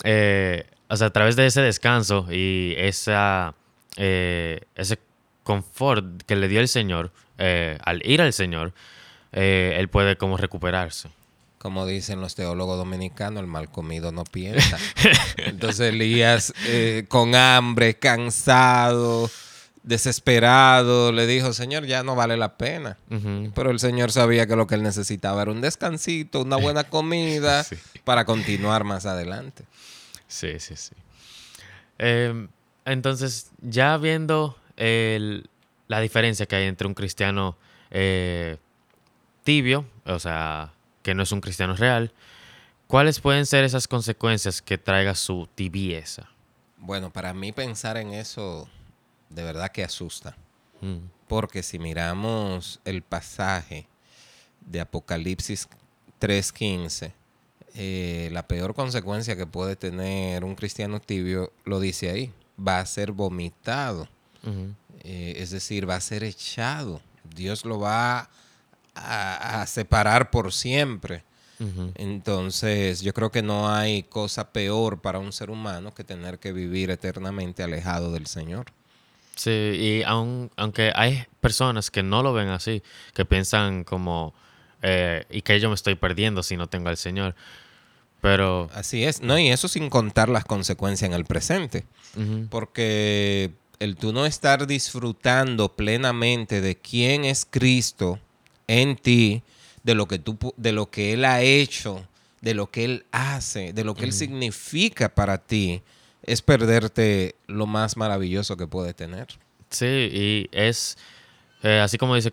eh, 0.03 0.65
o 0.89 0.97
sea, 0.97 1.07
a 1.07 1.13
través 1.13 1.35
de 1.35 1.45
ese 1.45 1.61
descanso 1.61 2.25
y 2.31 2.73
esa 2.77 3.53
eh, 3.97 4.61
ese 4.75 4.99
confort 5.43 6.23
que 6.23 6.35
le 6.35 6.47
dio 6.47 6.59
el 6.59 6.67
Señor 6.67 7.11
eh, 7.37 7.77
al 7.83 8.05
ir 8.05 8.21
al 8.21 8.33
Señor, 8.33 8.73
eh, 9.31 9.75
él 9.77 9.87
puede 9.89 10.17
como 10.17 10.37
recuperarse. 10.37 11.09
Como 11.57 11.85
dicen 11.85 12.21
los 12.21 12.35
teólogos 12.35 12.77
dominicanos, 12.77 13.41
el 13.41 13.47
mal 13.47 13.69
comido 13.69 14.11
no 14.11 14.23
piensa. 14.23 14.77
Entonces 15.37 15.93
Elías, 15.93 16.53
con 17.09 17.35
hambre, 17.35 17.95
cansado, 17.95 19.29
desesperado, 19.83 21.11
le 21.11 21.27
dijo, 21.27 21.51
Señor, 21.51 21.85
ya 21.85 22.03
no 22.03 22.15
vale 22.15 22.37
la 22.37 22.57
pena. 22.57 22.97
Pero 23.55 23.71
el 23.71 23.79
Señor 23.79 24.11
sabía 24.11 24.47
que 24.47 24.55
lo 24.55 24.67
que 24.67 24.75
él 24.75 24.83
necesitaba 24.83 25.41
era 25.41 25.51
un 25.51 25.59
descansito, 25.59 26.41
una 26.41 26.55
buena 26.55 26.83
comida 26.89 27.65
para 28.05 28.23
continuar 28.23 28.85
más 28.85 29.05
adelante. 29.05 29.65
Sí, 30.27 30.59
sí, 30.59 30.75
sí. 30.77 30.93
Eh, 31.97 32.47
entonces, 32.91 33.51
ya 33.61 33.97
viendo 33.97 34.57
la 35.87 35.99
diferencia 35.99 36.45
que 36.45 36.55
hay 36.55 36.67
entre 36.67 36.87
un 36.87 36.93
cristiano 36.93 37.57
eh, 37.91 38.57
tibio, 39.43 39.85
o 40.05 40.19
sea, 40.19 40.73
que 41.01 41.13
no 41.13 41.23
es 41.23 41.31
un 41.31 41.41
cristiano 41.41 41.75
real, 41.75 42.13
¿cuáles 42.87 43.19
pueden 43.19 43.45
ser 43.45 43.63
esas 43.63 43.87
consecuencias 43.87 44.61
que 44.61 44.77
traiga 44.77 45.15
su 45.15 45.49
tibieza? 45.55 46.29
Bueno, 46.77 47.11
para 47.11 47.33
mí 47.33 47.51
pensar 47.51 47.97
en 47.97 48.13
eso 48.13 48.69
de 49.29 49.43
verdad 49.43 49.71
que 49.71 49.83
asusta. 49.83 50.37
Mm. 50.81 50.97
Porque 51.27 51.61
si 51.61 51.77
miramos 51.77 52.79
el 52.85 53.01
pasaje 53.01 53.87
de 54.61 54.79
Apocalipsis 54.79 55.67
3.15, 56.19 57.11
eh, 57.75 58.29
la 58.31 58.47
peor 58.47 58.73
consecuencia 58.73 59.35
que 59.35 59.45
puede 59.45 59.75
tener 59.75 60.43
un 60.43 60.55
cristiano 60.55 60.99
tibio 60.99 61.51
lo 61.65 61.79
dice 61.79 62.09
ahí 62.09 62.33
va 62.65 62.79
a 62.79 62.85
ser 62.85 63.11
vomitado. 63.11 64.07
Eh, 65.03 65.35
es 65.37 65.51
decir, 65.51 65.89
va 65.89 65.95
a 65.95 66.01
ser 66.01 66.23
echado. 66.23 67.01
Dios 67.35 67.65
lo 67.65 67.79
va 67.79 68.29
a, 68.95 69.65
separar 69.67 70.29
por 70.31 70.53
siempre. 70.53 71.23
Entonces, 71.95 73.01
yo 73.01 73.13
creo 73.13 73.31
que 73.31 73.41
no 73.41 73.69
hay 73.69 74.03
cosa 74.03 74.53
peor 74.53 75.01
para 75.01 75.19
un 75.19 75.33
ser 75.33 75.49
humano 75.49 75.93
que 75.93 76.05
tener 76.05 76.39
que 76.39 76.53
vivir 76.53 76.89
eternamente 76.89 77.63
alejado 77.63 78.13
del 78.13 78.27
Señor. 78.27 78.67
Sí, 79.35 79.51
y 79.51 80.03
aunque 80.03 80.91
hay 80.95 81.25
personas 81.41 81.91
que 81.91 82.03
no 82.03 82.23
lo 82.23 82.33
ven 82.33 82.47
así, 82.49 82.81
que 83.13 83.25
piensan 83.25 83.83
como, 83.83 84.33
eh, 84.81 85.25
y 85.29 85.41
que 85.41 85.59
yo 85.59 85.69
me 85.69 85.75
estoy 85.75 85.95
perdiendo 85.95 86.43
si 86.43 86.55
no 86.55 86.67
tengo 86.67 86.89
al 86.89 86.97
Señor. 86.97 87.35
Pero. 88.21 88.69
Así 88.73 89.03
es. 89.03 89.21
No, 89.21 89.37
y 89.37 89.49
eso 89.49 89.67
sin 89.67 89.89
contar 89.89 90.29
las 90.29 90.45
consecuencias 90.45 91.09
en 91.09 91.15
el 91.15 91.25
presente. 91.25 91.85
Porque 92.49 93.51
el 93.79 93.95
tú 93.95 94.11
no 94.11 94.25
estar 94.25 94.67
disfrutando 94.67 95.75
plenamente 95.75 96.59
de 96.59 96.75
quién 96.75 97.23
es 97.23 97.47
Cristo 97.49 98.19
en 98.67 98.97
ti, 98.97 99.43
de 99.83 99.95
lo 99.95 100.07
que 100.07 100.19
tú, 100.19 100.37
de 100.57 100.71
lo 100.71 100.89
que 100.89 101.13
Él 101.13 101.23
ha 101.23 101.41
hecho, 101.41 102.05
de 102.41 102.53
lo 102.53 102.69
que 102.69 102.83
Él 102.83 103.05
hace, 103.11 103.73
de 103.73 103.83
lo 103.83 103.95
que 103.95 104.05
Él 104.05 104.13
significa 104.13 105.13
para 105.15 105.37
ti, 105.37 105.81
es 106.23 106.41
perderte 106.41 107.35
lo 107.47 107.67
más 107.67 107.95
maravilloso 107.95 108.57
que 108.57 108.67
puede 108.67 108.93
tener. 108.93 109.27
Sí, 109.69 109.85
y 109.85 110.49
es 110.51 110.97
eh, 111.63 111.79
así 111.79 111.97
como 111.97 112.15
dice 112.15 112.31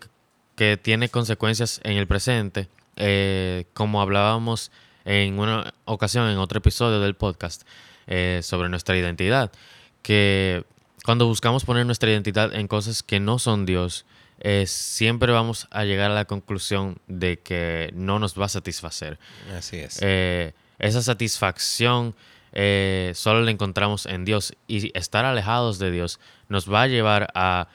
que 0.55 0.77
tiene 0.77 1.09
consecuencias 1.09 1.79
en 1.83 1.97
el 1.97 2.07
presente, 2.07 2.67
eh, 2.95 3.65
como 3.73 4.01
hablábamos 4.01 4.71
en 5.07 5.39
una 5.39 5.73
ocasión, 5.85 6.29
en 6.29 6.37
otro 6.37 6.59
episodio 6.59 6.99
del 6.99 7.15
podcast, 7.15 7.63
eh, 8.07 8.41
sobre 8.43 8.67
nuestra 8.67 8.97
identidad, 8.97 9.51
que 10.01 10.65
cuando 11.05 11.25
buscamos 11.25 11.63
poner 11.63 11.85
nuestra 11.85 12.11
identidad 12.11 12.53
en 12.53 12.67
cosas 12.67 13.03
que 13.03 13.21
no 13.21 13.39
son 13.39 13.65
Dios, 13.65 14.05
eh, 14.41 14.65
siempre 14.67 15.31
vamos 15.31 15.67
a 15.71 15.85
llegar 15.85 16.11
a 16.11 16.13
la 16.13 16.25
conclusión 16.25 16.97
de 17.07 17.39
que 17.39 17.89
no 17.95 18.19
nos 18.19 18.39
va 18.39 18.45
a 18.45 18.49
satisfacer. 18.49 19.17
Así 19.57 19.77
es. 19.77 19.97
Eh, 20.01 20.53
esa 20.77 21.01
satisfacción 21.01 22.13
solo 23.13 23.41
la 23.41 23.51
encontramos 23.51 24.07
en 24.07 24.25
Dios 24.25 24.55
y 24.67 24.97
estar 24.97 25.25
alejados 25.25 25.79
de 25.79 25.91
Dios 25.91 26.19
nos 26.49 26.71
va 26.71 26.81
a 26.81 26.87
llevar 26.87 27.27
a 27.35 27.67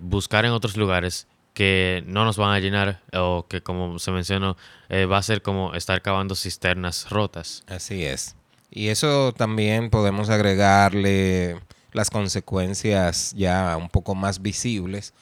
buscar 0.00 0.44
en 0.44 0.52
otros 0.52 0.76
lugares 0.76 1.26
que 1.54 2.02
no 2.06 2.24
nos 2.24 2.36
van 2.36 2.54
a 2.54 2.60
llenar 2.60 3.02
o 3.12 3.46
que 3.48 3.62
como 3.62 3.98
se 3.98 4.10
mencionó 4.10 4.56
eh, 4.88 5.04
va 5.04 5.18
a 5.18 5.22
ser 5.22 5.42
como 5.42 5.74
estar 5.74 6.02
cavando 6.02 6.34
cisternas 6.34 7.10
rotas. 7.10 7.64
Así 7.66 8.04
es. 8.04 8.36
Y 8.70 8.88
eso 8.88 9.32
también 9.32 9.90
podemos 9.90 10.30
agregarle 10.30 11.60
las 11.92 12.10
consecuencias 12.10 13.34
ya 13.36 13.76
un 13.76 13.90
poco 13.90 14.14
más 14.14 14.40
visibles. 14.40 15.12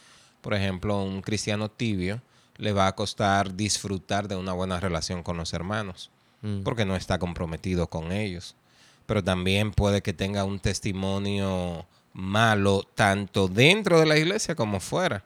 Por 0.41 0.55
ejemplo, 0.55 1.03
un 1.03 1.21
cristiano 1.21 1.69
tibio 1.69 2.23
le 2.57 2.73
va 2.73 2.87
a 2.87 2.95
costar 2.95 3.57
disfrutar 3.57 4.29
de 4.29 4.37
una 4.37 4.53
buena 4.53 4.79
relación 4.79 5.23
con 5.23 5.37
los 5.37 5.53
hermanos, 5.53 6.11
mm. 6.43 6.63
porque 6.63 6.85
no 6.85 6.95
está 6.95 7.19
comprometido 7.19 7.89
con 7.89 8.13
ellos. 8.13 8.55
Pero 9.07 9.25
también 9.25 9.73
puede 9.73 10.03
que 10.03 10.13
tenga 10.13 10.45
un 10.45 10.61
testimonio 10.61 11.87
malo 12.13 12.87
tanto 12.95 13.49
dentro 13.49 13.99
de 13.99 14.07
la 14.07 14.17
iglesia 14.17 14.55
como 14.55 14.79
fuera. 14.79 15.25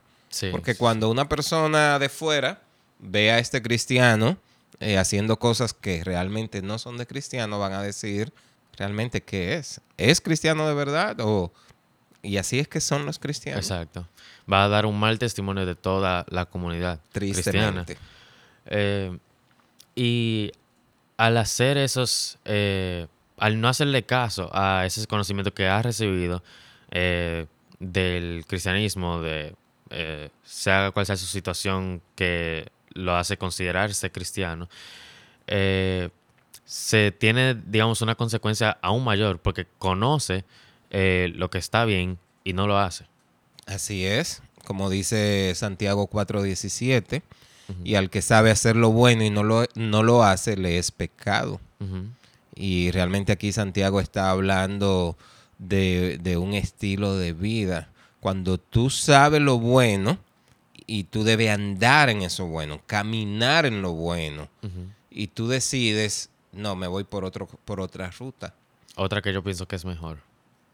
Porque 0.50 0.74
cuando 0.74 1.10
una 1.10 1.28
persona 1.28 1.98
de 1.98 2.08
fuera 2.08 2.62
ve 2.98 3.30
a 3.30 3.38
este 3.38 3.62
cristiano 3.62 4.38
eh, 4.80 4.98
haciendo 4.98 5.38
cosas 5.38 5.72
que 5.72 6.02
realmente 6.02 6.62
no 6.62 6.78
son 6.78 6.96
de 6.96 7.06
cristiano, 7.06 7.58
van 7.58 7.72
a 7.72 7.82
decir 7.82 8.32
realmente 8.76 9.22
qué 9.22 9.54
es. 9.54 9.80
¿Es 9.96 10.20
cristiano 10.20 10.66
de 10.66 10.74
verdad? 10.74 11.16
O, 11.20 11.52
y 12.22 12.38
así 12.38 12.58
es 12.58 12.66
que 12.66 12.80
son 12.80 13.06
los 13.06 13.18
cristianos. 13.18 13.70
Exacto. 13.70 14.08
Va 14.50 14.64
a 14.64 14.68
dar 14.68 14.86
un 14.86 14.98
mal 14.98 15.18
testimonio 15.18 15.64
de 15.64 15.74
toda 15.74 16.26
la 16.28 16.46
comunidad 16.46 17.00
cristiana. 17.12 17.86
Eh, 18.66 19.16
y 19.94 20.50
al 21.16 21.36
hacer 21.36 21.78
esos, 21.78 22.38
eh, 22.44 23.06
al 23.38 23.60
no 23.60 23.68
hacerle 23.68 24.02
caso 24.02 24.50
a 24.52 24.84
ese 24.86 25.06
conocimiento 25.06 25.54
que 25.54 25.68
ha 25.68 25.80
recibido 25.82 26.42
del 27.80 28.44
cristianismo, 28.46 29.20
de 29.20 29.54
eh, 29.96 30.30
sea 30.42 30.90
cual 30.90 31.06
sea 31.06 31.16
su 31.16 31.26
situación 31.26 32.02
que 32.16 32.68
lo 32.94 33.14
hace 33.14 33.36
considerarse 33.36 34.10
cristiano, 34.10 34.68
eh, 35.46 36.10
se 36.64 37.12
tiene, 37.12 37.54
digamos, 37.54 38.02
una 38.02 38.16
consecuencia 38.16 38.76
aún 38.82 39.04
mayor 39.04 39.38
porque 39.38 39.66
conoce 39.78 40.44
eh, 40.90 41.30
lo 41.36 41.48
que 41.48 41.58
está 41.58 41.84
bien 41.84 42.18
y 42.42 42.54
no 42.54 42.66
lo 42.66 42.78
hace. 42.78 43.06
Así 43.66 44.04
es, 44.04 44.42
como 44.64 44.90
dice 44.90 45.52
Santiago 45.54 46.10
4:17, 46.10 47.22
Y 47.84 47.94
al 47.94 48.10
que 48.10 48.20
sabe 48.20 48.50
hacer 48.50 48.76
lo 48.76 48.90
bueno 48.90 49.22
y 49.24 49.30
no 49.30 49.44
lo, 49.44 49.64
no 49.74 50.02
lo 50.02 50.24
hace, 50.24 50.56
le 50.56 50.78
es 50.78 50.90
pecado. 50.90 51.60
Y 52.54 52.90
realmente 52.90 53.32
aquí 53.32 53.52
Santiago 53.52 54.00
está 54.00 54.30
hablando 54.30 55.16
de, 55.58 56.18
de, 56.20 56.36
un 56.36 56.54
estilo 56.54 57.16
de 57.16 57.32
vida. 57.32 57.88
Cuando 58.24 58.56
tú 58.56 58.88
sabes 58.88 59.42
lo 59.42 59.58
bueno 59.58 60.16
y 60.86 61.04
tú 61.04 61.24
debes 61.24 61.50
andar 61.50 62.08
en 62.08 62.22
eso 62.22 62.46
bueno, 62.46 62.80
caminar 62.86 63.66
en 63.66 63.82
lo 63.82 63.92
bueno, 63.92 64.48
y 65.10 65.26
tú 65.26 65.46
decides, 65.46 66.30
no, 66.50 66.74
me 66.74 66.86
voy 66.86 67.04
por, 67.04 67.26
otro, 67.26 67.46
por 67.46 67.80
otra 67.80 68.10
ruta. 68.18 68.54
Otra 68.96 69.20
que 69.20 69.30
yo 69.30 69.44
pienso 69.44 69.68
que 69.68 69.76
es 69.76 69.84
mejor. 69.84 70.20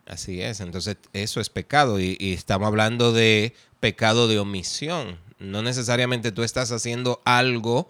Así 0.06 0.40
es, 0.40 0.60
entonces 0.60 0.98
eso 1.12 1.40
es 1.40 1.50
pecado 1.50 1.98
y, 1.98 2.16
estamos 2.20 2.68
hablando 2.68 3.12
de 3.12 3.52
pecado 3.80 4.28
de 4.28 4.38
omisión. 4.38 5.18
No 5.40 5.60
necesariamente 5.60 6.30
tú 6.30 6.44
estás 6.44 6.70
haciendo 6.70 7.20
algo 7.24 7.88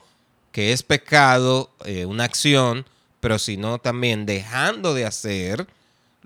que 0.53 0.73
es 0.73 0.83
pecado, 0.83 1.71
eh, 1.85 2.07
una 2.07 2.25
acción, 2.25 2.87
pero 3.21 3.39
sino 3.39 3.79
también 3.79 4.25
dejando 4.25 4.95
de 4.95 5.05
hacer 5.05 5.67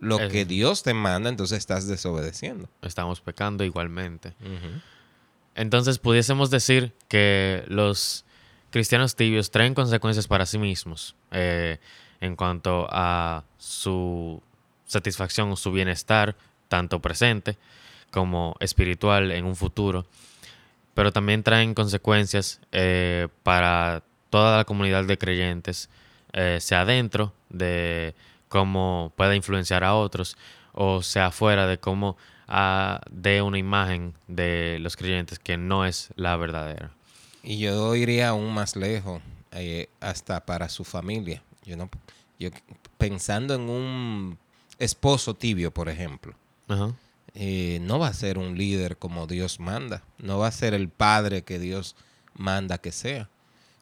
lo 0.04 0.28
que 0.28 0.44
Dios 0.44 0.82
te 0.82 0.94
manda, 0.94 1.28
entonces 1.28 1.58
estás 1.58 1.86
desobedeciendo. 1.88 2.68
Estamos 2.82 3.20
pecando 3.20 3.64
igualmente. 3.64 4.34
Entonces 5.54 5.98
pudiésemos 5.98 6.50
decir 6.50 6.92
que 7.08 7.64
los 7.68 8.24
cristianos 8.70 9.14
tibios 9.14 9.50
traen 9.50 9.74
consecuencias 9.74 10.26
para 10.26 10.46
sí 10.46 10.58
mismos 10.58 11.14
eh, 11.30 11.78
en 12.20 12.34
cuanto 12.36 12.88
a 12.90 13.44
su 13.56 14.42
satisfacción 14.86 15.50
o 15.52 15.56
su 15.56 15.70
bienestar, 15.70 16.36
tanto 16.68 17.00
presente 17.00 17.56
como 18.10 18.56
espiritual 18.60 19.30
en 19.32 19.44
un 19.44 19.56
futuro, 19.56 20.06
pero 20.94 21.12
también 21.12 21.42
traen 21.42 21.74
consecuencias 21.74 22.60
eh, 22.72 23.28
para 23.42 24.02
toda 24.30 24.56
la 24.56 24.64
comunidad 24.64 25.04
de 25.04 25.18
creyentes, 25.18 25.88
eh, 26.32 26.58
sea 26.60 26.84
dentro 26.84 27.32
de 27.48 28.14
cómo 28.54 29.12
pueda 29.16 29.34
influenciar 29.34 29.82
a 29.82 29.96
otros 29.96 30.36
o 30.74 31.02
sea 31.02 31.32
fuera 31.32 31.66
de 31.66 31.78
cómo 31.78 32.16
ah, 32.46 33.00
dé 33.10 33.42
una 33.42 33.58
imagen 33.58 34.14
de 34.28 34.78
los 34.78 34.96
creyentes 34.96 35.40
que 35.40 35.56
no 35.56 35.84
es 35.84 36.10
la 36.14 36.36
verdadera. 36.36 36.92
Y 37.42 37.58
yo 37.58 37.96
iría 37.96 38.28
aún 38.28 38.54
más 38.54 38.76
lejos, 38.76 39.20
eh, 39.50 39.88
hasta 39.98 40.46
para 40.46 40.68
su 40.68 40.84
familia. 40.84 41.42
Yo 41.64 41.76
no, 41.76 41.90
yo 42.38 42.50
pensando 42.96 43.56
en 43.56 43.62
un 43.62 44.38
esposo 44.78 45.34
tibio, 45.34 45.74
por 45.74 45.88
ejemplo, 45.88 46.36
eh, 47.34 47.80
no 47.82 47.98
va 47.98 48.06
a 48.06 48.14
ser 48.14 48.38
un 48.38 48.56
líder 48.56 48.98
como 48.98 49.26
Dios 49.26 49.58
manda, 49.58 50.04
no 50.18 50.38
va 50.38 50.46
a 50.46 50.52
ser 50.52 50.74
el 50.74 50.88
padre 50.88 51.42
que 51.42 51.58
Dios 51.58 51.96
manda 52.34 52.78
que 52.78 52.92
sea. 52.92 53.28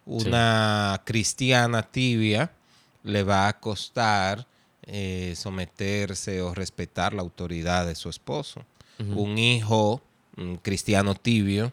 Una 0.06 1.02
cristiana 1.04 1.82
tibia 1.82 2.52
le 3.02 3.22
va 3.22 3.48
a 3.48 3.60
costar 3.60 4.46
eh, 4.86 5.34
someterse 5.36 6.42
o 6.42 6.54
respetar 6.54 7.14
la 7.14 7.22
autoridad 7.22 7.86
de 7.86 7.94
su 7.94 8.08
esposo. 8.08 8.64
Un 8.98 9.36
hijo 9.36 10.00
un 10.36 10.56
cristiano 10.56 11.14
tibio 11.14 11.72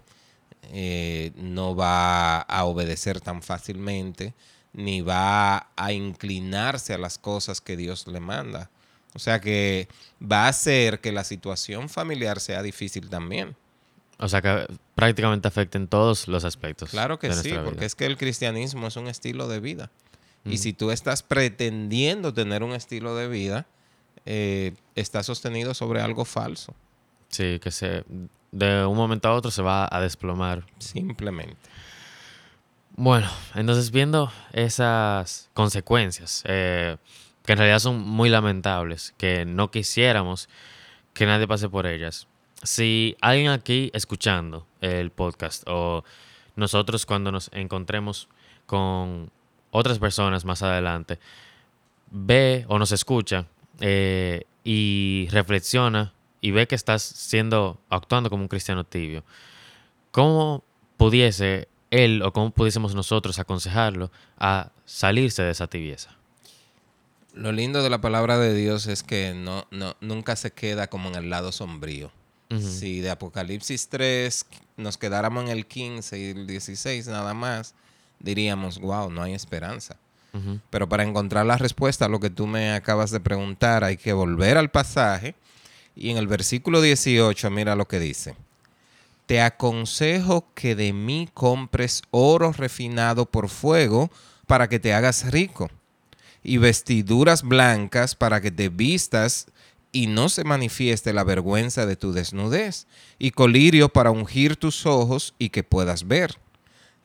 eh, 0.72 1.32
no 1.36 1.76
va 1.76 2.40
a 2.40 2.66
obedecer 2.66 3.22
tan 3.22 3.42
fácilmente, 3.42 4.34
ni 4.74 5.02
va 5.02 5.70
a 5.76 5.92
inclinarse 5.92 6.94
a 6.94 6.98
las 6.98 7.18
cosas 7.18 7.62
que 7.62 7.78
Dios 7.78 8.08
le 8.08 8.20
manda. 8.20 8.70
O 9.16 9.20
sea 9.20 9.40
que 9.42 9.88
va 10.22 10.46
a 10.46 10.50
hacer 10.50 11.00
que 11.00 11.12
la 11.12 11.24
situación 11.24 11.90
familiar 11.90 12.40
sea 12.40 12.62
difícil 12.62 13.10
también. 13.10 13.56
O 14.20 14.28
sea 14.28 14.42
que 14.42 14.68
prácticamente 14.96 15.48
afecta 15.48 15.78
en 15.78 15.88
todos 15.88 16.28
los 16.28 16.44
aspectos. 16.44 16.90
Claro 16.90 17.18
que 17.18 17.34
sí, 17.34 17.54
porque 17.64 17.86
es 17.86 17.96
que 17.96 18.06
el 18.06 18.18
cristianismo 18.18 18.88
es 18.88 18.98
un 18.98 19.08
estilo 19.08 19.48
de 19.48 19.60
vida. 19.60 19.90
Y 20.46 20.58
si 20.58 20.74
tú 20.74 20.92
estás 20.92 21.22
pretendiendo 21.22 22.34
tener 22.34 22.64
un 22.64 22.72
estilo 22.72 23.16
de 23.16 23.28
vida, 23.28 23.68
eh, 24.26 24.74
está 24.96 25.22
sostenido 25.24 25.74
sobre 25.74 26.02
algo 26.02 26.26
falso. 26.26 26.74
Sí, 27.30 27.60
que 27.60 27.72
se, 27.72 28.04
de 28.52 28.86
un 28.86 28.98
momento 28.98 29.28
a 29.28 29.34
otro 29.34 29.52
se 29.52 29.62
va 29.62 29.88
a 29.92 30.02
desplomar. 30.02 30.66
Simplemente. 30.80 31.58
Bueno, 32.96 33.30
entonces 33.56 33.92
viendo 33.92 34.32
esas 34.52 35.50
consecuencias, 35.54 36.44
eh, 36.46 36.98
que 37.46 37.54
en 37.54 37.58
realidad 37.58 37.80
son 37.80 38.00
muy 38.00 38.30
lamentables, 38.30 39.14
que 39.18 39.46
no 39.46 39.72
quisiéramos 39.72 40.50
que 41.14 41.26
nadie 41.26 41.48
pase 41.48 41.70
por 41.70 41.86
ellas. 41.86 42.28
Si 42.62 43.16
alguien 43.22 43.52
aquí 43.52 43.90
escuchando 43.94 44.68
el 44.82 45.12
podcast 45.12 45.64
o 45.68 46.04
nosotros 46.56 47.06
cuando 47.06 47.32
nos 47.32 47.50
encontremos 47.54 48.28
con 48.66 49.32
otras 49.72 50.00
personas 50.00 50.46
más 50.46 50.62
adelante, 50.64 51.20
ve 52.12 52.66
o 52.68 52.80
nos 52.80 52.92
escucha 52.92 53.46
eh, 53.80 54.44
y 54.64 55.28
reflexiona 55.32 56.14
y 56.42 56.52
ve 56.52 56.68
que 56.68 56.76
estás 56.76 57.02
siendo, 57.04 57.80
actuando 57.90 58.30
como 58.30 58.44
un 58.44 58.48
cristiano 58.48 58.84
tibio, 58.84 59.24
¿cómo 60.12 60.64
pudiese 60.98 61.68
él 61.92 62.22
o 62.22 62.34
cómo 62.34 62.52
pudiésemos 62.52 62.96
nosotros 62.96 63.40
aconsejarlo 63.40 64.12
a 64.38 64.72
salirse 64.86 65.44
de 65.44 65.52
esa 65.52 65.68
tibieza? 65.68 66.16
Lo 67.34 67.52
lindo 67.52 67.84
de 67.84 67.90
la 67.90 68.02
palabra 68.02 68.38
de 68.38 68.54
Dios 68.54 68.88
es 68.88 69.04
que 69.04 69.34
no, 69.34 69.68
nunca 70.02 70.36
se 70.36 70.52
queda 70.52 70.88
como 70.88 71.10
en 71.10 71.16
el 71.16 71.30
lado 71.30 71.52
sombrío. 71.52 72.12
Si 72.60 73.00
de 73.00 73.12
Apocalipsis 73.12 73.90
3 73.90 74.46
nos 74.78 74.98
quedáramos 74.98 75.44
en 75.44 75.50
el 75.52 75.68
15 75.68 76.18
y 76.18 76.26
el 76.32 76.48
16 76.48 77.08
nada 77.08 77.36
más, 77.36 77.76
diríamos, 78.20 78.80
wow, 78.80 79.10
no 79.10 79.22
hay 79.22 79.34
esperanza. 79.34 79.98
Pero 80.70 80.88
para 80.88 81.04
encontrar 81.04 81.46
la 81.46 81.58
respuesta 81.58 82.06
a 82.06 82.10
lo 82.10 82.20
que 82.20 82.30
tú 82.30 82.46
me 82.46 82.72
acabas 82.72 83.10
de 83.10 83.20
preguntar, 83.20 83.84
hay 83.84 83.98
que 83.98 84.14
volver 84.14 84.58
al 84.58 84.70
pasaje. 84.70 85.34
Y 85.96 86.12
en 86.12 86.18
el 86.18 86.28
versículo 86.28 86.82
18, 86.82 87.50
mira 87.50 87.76
lo 87.76 87.88
que 87.88 88.00
dice. 88.00 88.36
Te 89.26 89.42
aconsejo 89.42 90.46
que 90.54 90.76
de 90.76 90.94
mí 90.94 91.30
compres 91.34 92.04
oro 92.12 92.52
refinado 92.52 93.26
por 93.26 93.50
fuego 93.50 94.12
para 94.46 94.70
que 94.70 94.80
te 94.80 94.94
hagas 94.94 95.32
rico, 95.32 95.70
y 96.44 96.58
vestiduras 96.58 97.44
blancas 97.44 98.16
para 98.16 98.40
que 98.42 98.50
te 98.50 98.70
vistas 98.70 99.48
y 99.92 100.08
no 100.08 100.30
se 100.30 100.44
manifieste 100.44 101.14
la 101.14 101.24
vergüenza 101.24 101.86
de 101.86 101.96
tu 101.96 102.14
desnudez, 102.14 102.88
y 103.18 103.32
colirio 103.32 103.90
para 103.90 104.12
ungir 104.12 104.56
tus 104.56 104.86
ojos 104.86 105.36
y 105.38 105.50
que 105.50 105.64
puedas 105.64 106.08
ver 106.08 106.38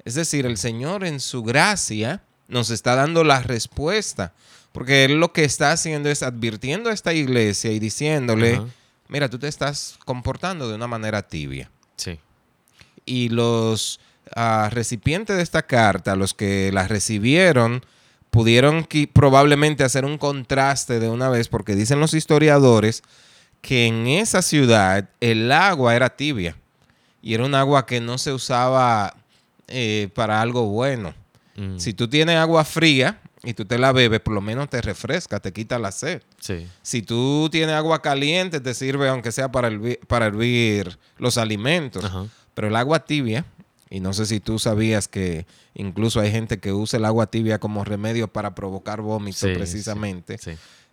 es 0.05 0.15
decir, 0.15 0.47
el 0.47 0.59
Señor 0.59 1.05
en 1.05 1.21
su 1.21 1.43
gracia 1.43 2.23
nos 2.49 2.71
está 2.71 2.95
dando 2.95 3.25
la 3.25 3.41
respuesta, 3.43 4.33
porque 4.73 5.05
Él 5.05 5.21
lo 5.21 5.33
que 5.33 5.45
está 5.45 5.73
haciendo 5.73 6.11
es 6.11 6.23
advirtiendo 6.23 6.91
a 6.91 6.93
esta 6.93 7.13
iglesia 7.13 7.73
y 7.73 7.79
diciéndole, 7.79 8.61
mira, 9.09 9.29
tú 9.29 9.39
te 9.39 9.49
estás 9.49 9.99
comportando 10.05 10.69
de 10.69 10.75
una 10.75 10.87
manera 10.87 11.23
tibia. 11.23 11.71
Sí. 11.97 12.19
Y 13.07 13.29
los 13.31 14.01
ah, 14.35 14.69
recipientes 14.73 15.37
de 15.37 15.43
esta 15.43 15.63
carta, 15.63 16.17
los 16.17 16.35
que 16.35 16.71
la 16.73 16.87
recibieron, 16.87 17.85
pudieron 18.31 18.87
probablemente 19.13 19.85
hacer 19.85 20.05
un 20.05 20.19
contraste 20.19 20.99
de 20.99 21.09
una 21.09 21.29
vez, 21.29 21.49
porque 21.49 21.77
dicen 21.77 22.01
los 22.01 22.15
historiadores 22.15 23.03
que 23.63 23.87
en 23.87 24.07
esa 24.09 24.43
ciudad 24.43 25.09
el 25.21 25.51
agua 25.51 25.97
era 25.97 26.17
tibia 26.17 26.57
y 27.23 27.33
era 27.33 27.45
un 27.45 27.55
agua 27.55 27.87
que 27.87 28.01
no 28.01 28.19
se 28.19 28.33
usaba 28.33 29.17
eh, 29.69 30.09
para 30.15 30.41
algo 30.41 30.67
bueno. 30.67 31.15
Mm. 31.57 31.79
Si 31.79 31.95
tú 31.95 32.09
tienes 32.09 32.37
agua 32.37 32.65
fría 32.65 33.21
y 33.43 33.55
tú 33.55 33.65
te 33.65 33.79
la 33.79 33.93
bebes, 33.93 34.21
por 34.21 34.35
lo 34.35 34.41
menos 34.41 34.69
te 34.69 34.81
refresca, 34.81 35.41
te 35.41 35.53
quita 35.53 35.79
la 35.79 35.93
sed. 35.93 36.23
Si 36.83 37.03
tú 37.03 37.49
tienes 37.51 37.75
agua 37.75 38.03
caliente, 38.03 38.61
te 38.61 38.75
sirve 38.75 39.09
aunque 39.09 39.33
sea 39.33 39.51
para 39.51 39.69
hervir, 39.69 40.01
para 40.07 40.27
hervir 40.27 40.99
los 41.19 41.39
alimentos. 41.39 42.11
Pero 42.55 42.69
el 42.69 42.77
agua 42.77 43.05
tibia, 43.05 43.45
y 43.91 44.01
no 44.01 44.13
sé 44.13 44.27
si 44.27 44.41
tú 44.41 44.59
sabías 44.59 45.09
que 45.09 45.47
incluso 45.75 46.21
hay 46.21 46.31
gente 46.31 46.59
que 46.59 46.73
usa 46.73 46.99
el 46.99 47.05
agua 47.05 47.27
tibia 47.27 47.59
como 47.59 47.85
remedio 47.85 48.29
para 48.29 48.55
provocar 48.55 49.01
vómito 49.01 49.47
precisamente. 49.55 50.39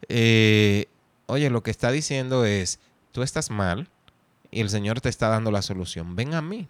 Eh, 0.09 0.87
oye, 1.27 1.49
lo 1.49 1.63
que 1.63 1.71
está 1.71 1.91
diciendo 1.91 2.45
es, 2.45 2.79
tú 3.11 3.23
estás 3.23 3.49
mal 3.49 3.87
y 4.49 4.61
el 4.61 4.69
Señor 4.69 5.01
te 5.01 5.09
está 5.09 5.29
dando 5.29 5.51
la 5.51 5.61
solución. 5.61 6.15
Ven 6.15 6.33
a 6.33 6.41
mí, 6.41 6.67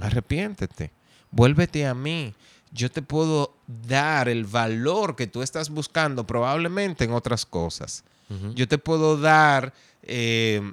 arrepiéntete 0.00 0.92
vuélvete 1.30 1.86
a 1.86 1.94
mí. 1.94 2.34
Yo 2.72 2.90
te 2.90 3.02
puedo 3.02 3.54
dar 3.66 4.28
el 4.28 4.44
valor 4.44 5.16
que 5.16 5.26
tú 5.26 5.42
estás 5.42 5.70
buscando 5.70 6.26
probablemente 6.26 7.04
en 7.04 7.12
otras 7.12 7.44
cosas. 7.44 8.04
Yo 8.54 8.68
te 8.68 8.78
puedo 8.78 9.16
dar 9.16 9.72
eh, 10.04 10.72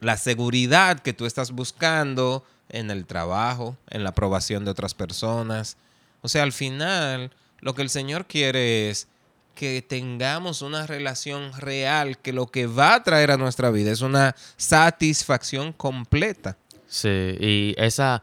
la 0.00 0.16
seguridad 0.16 0.98
que 0.98 1.12
tú 1.12 1.24
estás 1.24 1.52
buscando 1.52 2.44
en 2.68 2.90
el 2.90 3.06
trabajo, 3.06 3.76
en 3.88 4.02
la 4.02 4.10
aprobación 4.10 4.64
de 4.64 4.72
otras 4.72 4.94
personas. 4.94 5.76
O 6.20 6.28
sea, 6.28 6.42
al 6.42 6.52
final, 6.52 7.30
lo 7.60 7.74
que 7.74 7.82
el 7.82 7.90
Señor 7.90 8.26
quiere 8.26 8.90
es 8.90 9.06
que 9.54 9.82
tengamos 9.82 10.62
una 10.62 10.86
relación 10.86 11.52
real, 11.52 12.18
que 12.18 12.32
lo 12.32 12.46
que 12.46 12.66
va 12.66 12.94
a 12.94 13.02
traer 13.02 13.30
a 13.30 13.36
nuestra 13.36 13.70
vida 13.70 13.92
es 13.92 14.00
una 14.00 14.34
satisfacción 14.56 15.72
completa. 15.72 16.56
Sí, 16.88 17.36
y 17.38 17.74
esa, 17.76 18.22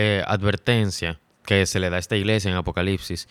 eh, 0.00 0.22
advertencia 0.24 1.18
que 1.44 1.66
se 1.66 1.80
le 1.80 1.90
da 1.90 1.96
a 1.96 1.98
esta 1.98 2.14
iglesia 2.14 2.52
en 2.52 2.56
Apocalipsis, 2.56 3.26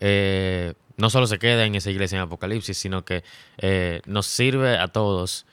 eh, 0.00 0.72
no 0.96 1.10
solo 1.10 1.26
se 1.26 1.38
queda 1.38 1.66
en 1.66 1.74
esa 1.74 1.90
iglesia 1.90 2.16
en 2.16 2.22
Apocalipsis, 2.22 2.78
sino 2.78 3.04
que 3.04 3.22
eh, 3.58 4.00
nos 4.06 4.26
sirve 4.26 4.78
a 4.78 4.88
todos 4.88 5.44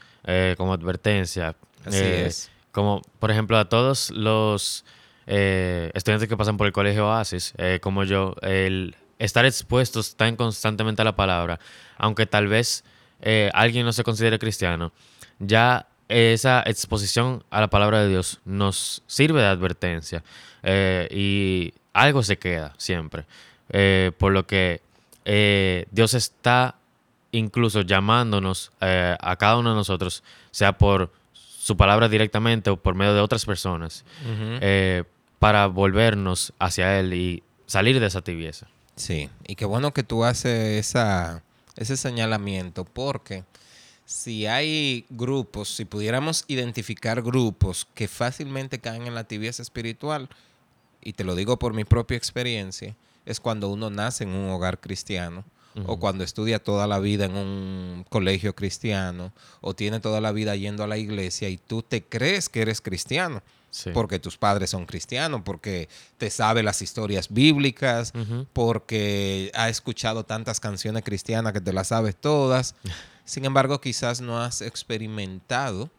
como 0.56 0.72
advertencia. 0.72 1.58
Así 1.84 1.98
es. 2.02 2.50
Como, 2.72 3.02
por 3.20 3.30
ejemplo, 3.30 3.58
a 3.58 3.68
todos 3.68 4.10
los 4.12 4.86
estudiantes 5.26 6.30
que 6.30 6.38
pasan 6.38 6.56
por 6.56 6.66
el 6.66 6.72
colegio 6.72 7.10
Oasis, 7.10 7.54
como 7.82 8.06
yo, 8.06 8.38
el 8.42 8.96
estar 9.20 9.46
expuestos 9.46 10.16
tan 10.16 10.38
constantemente 10.38 11.02
a 11.02 11.06
la 11.06 11.18
palabra, 11.18 11.60
aunque 11.98 12.26
tal 12.26 12.48
vez 12.48 12.86
alguien 13.52 13.86
no 13.86 13.92
se 13.92 14.06
considere 14.06 14.40
cristiano, 14.40 14.94
ya 15.40 15.88
esa 16.14 16.62
exposición 16.66 17.44
a 17.50 17.60
la 17.60 17.70
palabra 17.70 18.02
de 18.02 18.10
Dios 18.10 18.40
nos 18.46 19.02
sirve 19.08 19.42
de 19.42 19.48
advertencia 19.48 20.24
eh, 20.62 21.08
y 21.12 21.74
algo 21.92 22.22
se 22.22 22.38
queda 22.38 22.74
siempre. 22.78 23.26
Eh, 23.70 24.12
por 24.18 24.32
lo 24.32 24.46
que 24.46 24.82
eh, 25.26 25.88
Dios 25.92 26.14
está 26.14 26.76
incluso 27.32 27.82
llamándonos 27.82 28.72
a 28.80 29.36
cada 29.40 29.58
uno 29.58 29.72
de 29.72 29.76
nosotros, 29.76 30.24
sea 30.52 30.78
por 30.78 31.12
su 31.34 31.76
palabra 31.76 32.08
directamente 32.08 32.70
o 32.70 32.78
por 32.78 32.94
medio 32.94 33.16
de 33.16 33.22
otras 33.22 33.44
personas, 33.46 34.06
para 35.40 35.66
volvernos 35.66 36.54
hacia 36.60 37.00
Él 37.00 37.16
y 37.16 37.42
salir 37.66 38.00
de 38.00 38.06
esa 38.06 38.22
tibieza. 38.22 38.68
Sí, 38.96 39.32
y 39.48 39.56
qué 39.56 39.66
bueno 39.66 39.94
que 39.94 40.04
tú 40.04 40.26
haces 40.26 40.80
esa, 40.80 41.42
ese 41.76 41.98
señalamiento, 41.98 42.86
porque 42.86 43.46
si 44.14 44.46
hay 44.46 45.08
grupos, 45.10 45.70
si 45.70 45.86
pudiéramos 45.86 46.46
identificar 46.48 47.24
grupos 47.24 47.88
que 47.96 48.08
fácilmente 48.08 48.80
caen 48.80 49.08
en 49.08 49.16
la 49.16 49.24
tibieza 49.24 49.64
espiritual, 49.64 50.30
y 51.02 51.14
te 51.14 51.24
lo 51.24 51.34
digo 51.34 51.58
por 51.58 51.74
mi 51.74 51.84
propia 51.84 52.16
experiencia, 52.16 52.96
es 53.26 53.40
cuando 53.40 53.70
uno 53.70 53.90
nace 53.90 54.24
en 54.24 54.30
un 54.30 54.52
hogar 54.52 54.80
cristiano, 54.80 55.44
o 55.88 55.98
cuando 55.98 56.24
estudia 56.24 56.64
toda 56.64 56.86
la 56.86 57.00
vida 57.00 57.26
en 57.26 57.36
un 57.36 58.06
colegio 58.08 58.54
cristiano, 58.54 59.34
o 59.62 59.74
tiene 59.74 60.00
toda 60.00 60.22
la 60.22 60.32
vida 60.32 60.56
yendo 60.56 60.84
a 60.84 60.88
la 60.88 61.00
iglesia 61.00 61.50
y 61.50 61.58
tú 61.58 61.82
te 61.82 62.04
crees 62.04 62.50
que 62.50 62.62
eres 62.62 62.82
cristiano. 62.82 63.42
Sí. 63.74 63.90
Porque 63.92 64.20
tus 64.20 64.38
padres 64.38 64.70
son 64.70 64.86
cristianos, 64.86 65.42
porque 65.44 65.90
te 66.20 66.30
sabe 66.30 66.62
las 66.62 66.84
historias 66.84 67.34
bíblicas, 67.34 68.14
porque 68.54 69.52
ha 69.56 69.68
escuchado 69.68 70.26
tantas 70.26 70.60
canciones 70.60 71.04
cristianas 71.04 71.54
que 71.54 71.62
te 71.62 71.74
las 71.74 71.88
sabes 71.88 72.16
todas. 72.16 72.76
Sin 73.26 73.46
embargo, 73.46 73.82
quizás 73.82 74.22
no 74.22 74.40
has 74.40 74.62
experimentado 74.62 75.90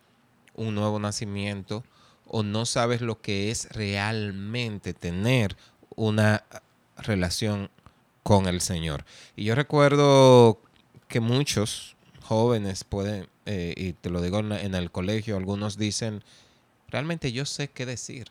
un 0.54 0.76
nuevo 0.76 1.00
nacimiento 1.00 1.82
o 2.28 2.44
no 2.44 2.64
sabes 2.64 3.00
lo 3.00 3.20
que 3.20 3.50
es 3.50 3.68
realmente 3.70 4.94
tener 4.94 5.56
una 5.96 6.44
relación 6.96 7.70
con 8.22 8.46
el 8.46 8.60
Señor. 8.60 9.04
Y 9.34 9.46
yo 9.46 9.56
recuerdo 9.56 10.60
que 11.08 11.18
muchos 11.18 11.96
jóvenes 12.22 12.84
pueden, 12.84 13.28
eh, 13.46 13.74
y 13.76 13.94
te 13.94 14.10
lo 14.10 14.22
digo 14.22 14.38
en 14.38 14.74
el 14.76 14.92
colegio, 14.92 15.36
algunos 15.36 15.76
dicen, 15.76 16.22
realmente 16.94 17.32
yo 17.32 17.44
sé 17.44 17.66
qué 17.66 17.86
decir, 17.86 18.30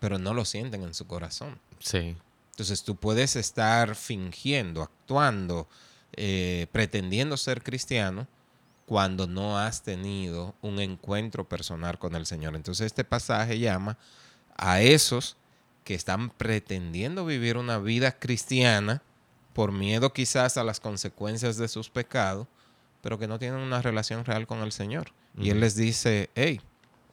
pero 0.00 0.18
no 0.18 0.34
lo 0.34 0.44
sienten 0.44 0.82
en 0.82 0.94
su 0.94 1.06
corazón. 1.06 1.60
Sí. 1.78 2.16
Entonces 2.50 2.82
tú 2.82 2.96
puedes 2.96 3.36
estar 3.36 3.94
fingiendo, 3.94 4.82
actuando, 4.82 5.68
eh, 6.14 6.66
pretendiendo 6.72 7.36
ser 7.36 7.62
cristiano 7.62 8.26
cuando 8.84 9.28
no 9.28 9.60
has 9.60 9.84
tenido 9.84 10.56
un 10.60 10.80
encuentro 10.80 11.48
personal 11.48 12.00
con 12.00 12.16
el 12.16 12.26
Señor. 12.26 12.56
Entonces 12.56 12.86
este 12.86 13.04
pasaje 13.04 13.60
llama 13.60 13.96
a 14.56 14.80
esos 14.80 15.36
que 15.84 15.94
están 15.94 16.30
pretendiendo 16.30 17.24
vivir 17.24 17.58
una 17.58 17.78
vida 17.78 18.18
cristiana 18.18 19.02
por 19.52 19.70
miedo 19.70 20.12
quizás 20.12 20.56
a 20.56 20.64
las 20.64 20.80
consecuencias 20.80 21.58
de 21.58 21.68
sus 21.68 21.90
pecados, 21.90 22.48
pero 23.02 23.20
que 23.20 23.28
no 23.28 23.38
tienen 23.38 23.60
una 23.60 23.82
relación 23.82 24.24
real 24.24 24.48
con 24.48 24.62
el 24.62 24.72
Señor. 24.72 25.12
Y 25.38 25.50
Él 25.50 25.60
les 25.60 25.76
dice, 25.76 26.28
hey, 26.34 26.60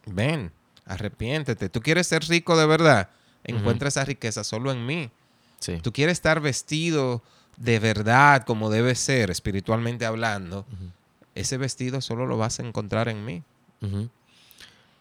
ven, 0.06 0.52
arrepiéntete. 0.86 1.70
¿Tú 1.70 1.82
quieres 1.82 2.08
ser 2.08 2.24
rico 2.24 2.58
de 2.58 2.66
verdad? 2.66 3.10
Encuentra 3.44 3.90
esa 3.90 4.06
riqueza 4.06 4.44
solo 4.44 4.72
en 4.72 4.86
mí. 4.86 5.10
Sí. 5.60 5.80
Tú 5.82 5.92
quieres 5.92 6.14
estar 6.14 6.40
vestido 6.40 7.22
de 7.58 7.80
verdad 7.80 8.44
como 8.46 8.70
debe 8.70 8.96
ser, 8.96 9.30
espiritualmente 9.32 10.06
hablando. 10.06 10.66
Ese 11.36 11.58
vestido 11.58 12.02
solo 12.02 12.26
lo 12.26 12.38
vas 12.38 12.60
a 12.60 12.64
encontrar 12.64 13.08
en 13.08 13.26
mí. 13.26 13.44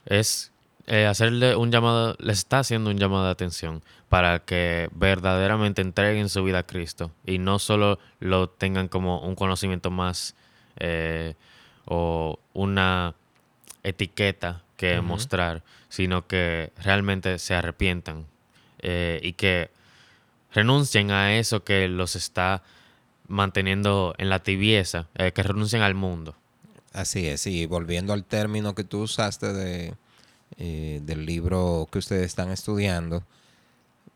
Es 0.06 0.52
eh, 0.86 1.06
hacerle 1.06 1.54
un 1.54 1.70
llamado, 1.70 2.16
le 2.18 2.32
está 2.32 2.60
haciendo 2.60 2.90
un 2.90 2.98
llamado 2.98 3.26
de 3.26 3.30
atención 3.30 3.82
para 4.08 4.40
que 4.40 4.88
verdaderamente 4.92 5.80
entreguen 5.80 6.28
su 6.28 6.42
vida 6.42 6.58
a 6.58 6.66
Cristo 6.66 7.12
y 7.24 7.38
no 7.38 7.58
solo 7.58 7.98
lo 8.18 8.48
tengan 8.50 8.88
como 8.88 9.20
un 9.20 9.36
conocimiento 9.36 9.90
más 9.90 10.34
eh, 10.76 11.34
o 11.84 12.38
una 12.52 13.14
etiqueta 13.84 14.61
que 14.82 15.00
mostrar, 15.00 15.62
sino 15.88 16.26
que 16.26 16.72
realmente 16.82 17.38
se 17.38 17.54
arrepientan 17.54 18.26
eh, 18.80 19.20
y 19.22 19.34
que 19.34 19.70
renuncien 20.52 21.12
a 21.12 21.36
eso 21.36 21.62
que 21.62 21.86
los 21.86 22.16
está 22.16 22.64
manteniendo 23.28 24.12
en 24.18 24.28
la 24.28 24.42
tibieza, 24.42 25.06
eh, 25.14 25.30
que 25.30 25.44
renuncien 25.44 25.82
al 25.82 25.94
mundo. 25.94 26.34
Así 26.92 27.28
es, 27.28 27.46
y 27.46 27.66
volviendo 27.66 28.12
al 28.12 28.24
término 28.24 28.74
que 28.74 28.82
tú 28.82 29.02
usaste 29.02 29.52
de, 29.52 29.94
eh, 30.58 30.98
del 31.04 31.26
libro 31.26 31.88
que 31.92 32.00
ustedes 32.00 32.26
están 32.26 32.50
estudiando, 32.50 33.22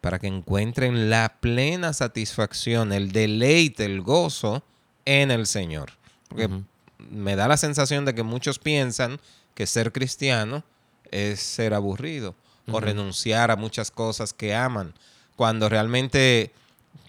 para 0.01 0.19
que 0.19 0.27
encuentren 0.27 1.11
la 1.11 1.37
plena 1.41 1.93
satisfacción, 1.93 2.93
el 2.93 3.13
deleite, 3.13 3.85
el 3.85 4.03
gozo 4.03 4.65
en 5.05 5.31
el 5.31 5.47
Señor. 5.47 5.93
Porque 6.29 6.51
me 6.99 7.37
da 7.37 7.47
la 7.47 7.57
sensación 7.57 8.05
de 8.05 8.17
que 8.17 8.25
muchos 8.25 8.59
piensan 8.59 9.21
que 9.57 9.67
ser 9.67 9.91
cristiano 9.91 10.63
es 11.11 11.41
ser 11.41 11.75
aburrido 11.75 12.37
o 12.71 12.79
renunciar 12.81 13.51
a 13.51 13.57
muchas 13.57 13.91
cosas 13.91 14.33
que 14.33 14.55
aman, 14.55 14.93
cuando 15.37 15.69
realmente, 15.69 16.53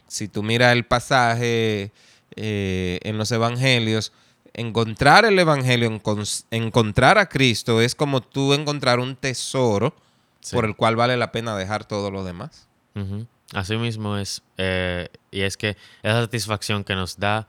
si 0.07 0.27
tú 0.27 0.41
miras 0.43 0.73
el 0.73 0.85
pasaje 0.85 1.91
eh, 2.35 2.99
en 3.03 3.17
los 3.17 3.31
evangelios, 3.31 4.11
encontrar 4.53 5.25
el 5.25 5.37
evangelio, 5.37 5.89
encon- 5.91 6.45
encontrar 6.51 7.17
a 7.19 7.27
Cristo 7.29 7.81
es 7.81 7.93
como 7.95 8.21
tú 8.21 8.53
encontrar 8.53 8.99
un 8.99 9.15
tesoro 9.15 9.93
Sí. 10.39 10.55
por 10.55 10.63
el 10.65 10.75
cual 10.75 10.95
vale 10.95 11.17
la 11.17 11.31
pena 11.31 11.57
dejar 11.57 11.83
todo 11.85 12.09
lo 12.11 12.23
demás. 12.23 12.67
Así 13.53 13.75
mismo 13.77 14.17
es. 14.17 14.41
eh, 14.57 15.09
y 15.31 15.41
es 15.41 15.57
que 15.57 15.75
esa 16.03 16.21
satisfacción 16.21 16.83
que 16.83 16.95
nos 16.95 17.17
da 17.17 17.47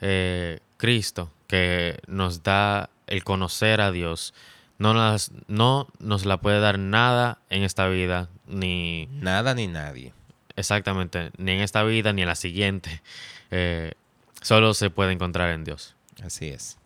eh, 0.00 0.58
Cristo, 0.76 1.30
que 1.46 1.98
nos 2.06 2.42
da 2.42 2.90
el 3.06 3.24
conocer 3.24 3.80
a 3.80 3.90
Dios, 3.92 4.34
no 4.78 4.94
nos, 4.94 5.30
no 5.46 5.88
nos 5.98 6.24
la 6.26 6.38
puede 6.40 6.60
dar 6.60 6.78
nada 6.78 7.38
en 7.50 7.62
esta 7.62 7.88
vida, 7.88 8.28
ni 8.46 9.08
Nada 9.12 9.54
ni 9.54 9.66
nadie. 9.66 10.12
exactamente, 10.56 11.30
ni 11.36 11.52
en 11.52 11.60
esta 11.60 11.82
vida, 11.84 12.12
ni 12.12 12.22
en 12.22 12.28
la 12.28 12.34
siguiente. 12.34 13.02
Eh, 13.50 13.92
solo 14.40 14.74
se 14.74 14.90
puede 14.90 15.12
encontrar 15.12 15.50
en 15.50 15.64
Dios. 15.64 15.94
Así 16.24 16.48
es. 16.48 16.78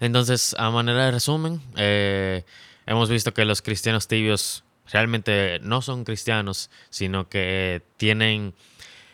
Entonces, 0.00 0.54
a 0.58 0.70
manera 0.70 1.06
de 1.06 1.10
resumen, 1.10 1.60
eh, 1.76 2.44
hemos 2.86 3.10
visto 3.10 3.34
que 3.34 3.44
los 3.44 3.62
cristianos 3.62 4.06
tibios 4.06 4.62
realmente 4.92 5.58
no 5.62 5.82
son 5.82 6.04
cristianos, 6.04 6.70
sino 6.88 7.28
que 7.28 7.82
tienen 7.96 8.54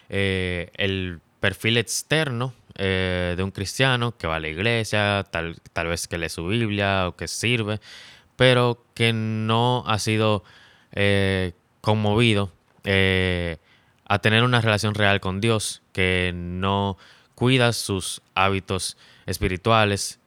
eh, 0.09 0.71
el 0.75 1.21
perfil 1.41 1.79
externo 1.79 2.53
eh, 2.77 3.35
de 3.37 3.43
un 3.43 3.51
cristiano 3.51 4.17
que 4.17 4.27
va 4.27 4.37
a 4.37 4.41
la 4.41 4.49
iglesia, 4.49 5.25
tal, 5.31 5.57
tal 5.73 5.89
vez 5.89 6.09
que 6.09 6.19
lee 6.19 6.29
su 6.29 6.47
Biblia 6.47 7.09
o 7.09 7.17
que 7.17 7.29
sirve, 7.29 7.81
pero 8.37 8.85
que 8.95 9.13
no 9.13 9.85
ha 9.87 9.99
sido 9.99 10.43
eh, 10.93 11.53
conmovido 11.81 12.53
eh, 12.83 13.59
a 14.07 14.19
tener 14.19 14.43
una 14.43 14.61
relación 14.61 14.95
real 14.95 15.21
con 15.21 15.41
Dios, 15.41 15.83
que 15.93 16.33
no 16.35 16.99
cuida 17.35 17.73
sus 17.73 18.23
hábitos 18.35 18.97
espirituales 19.27 20.19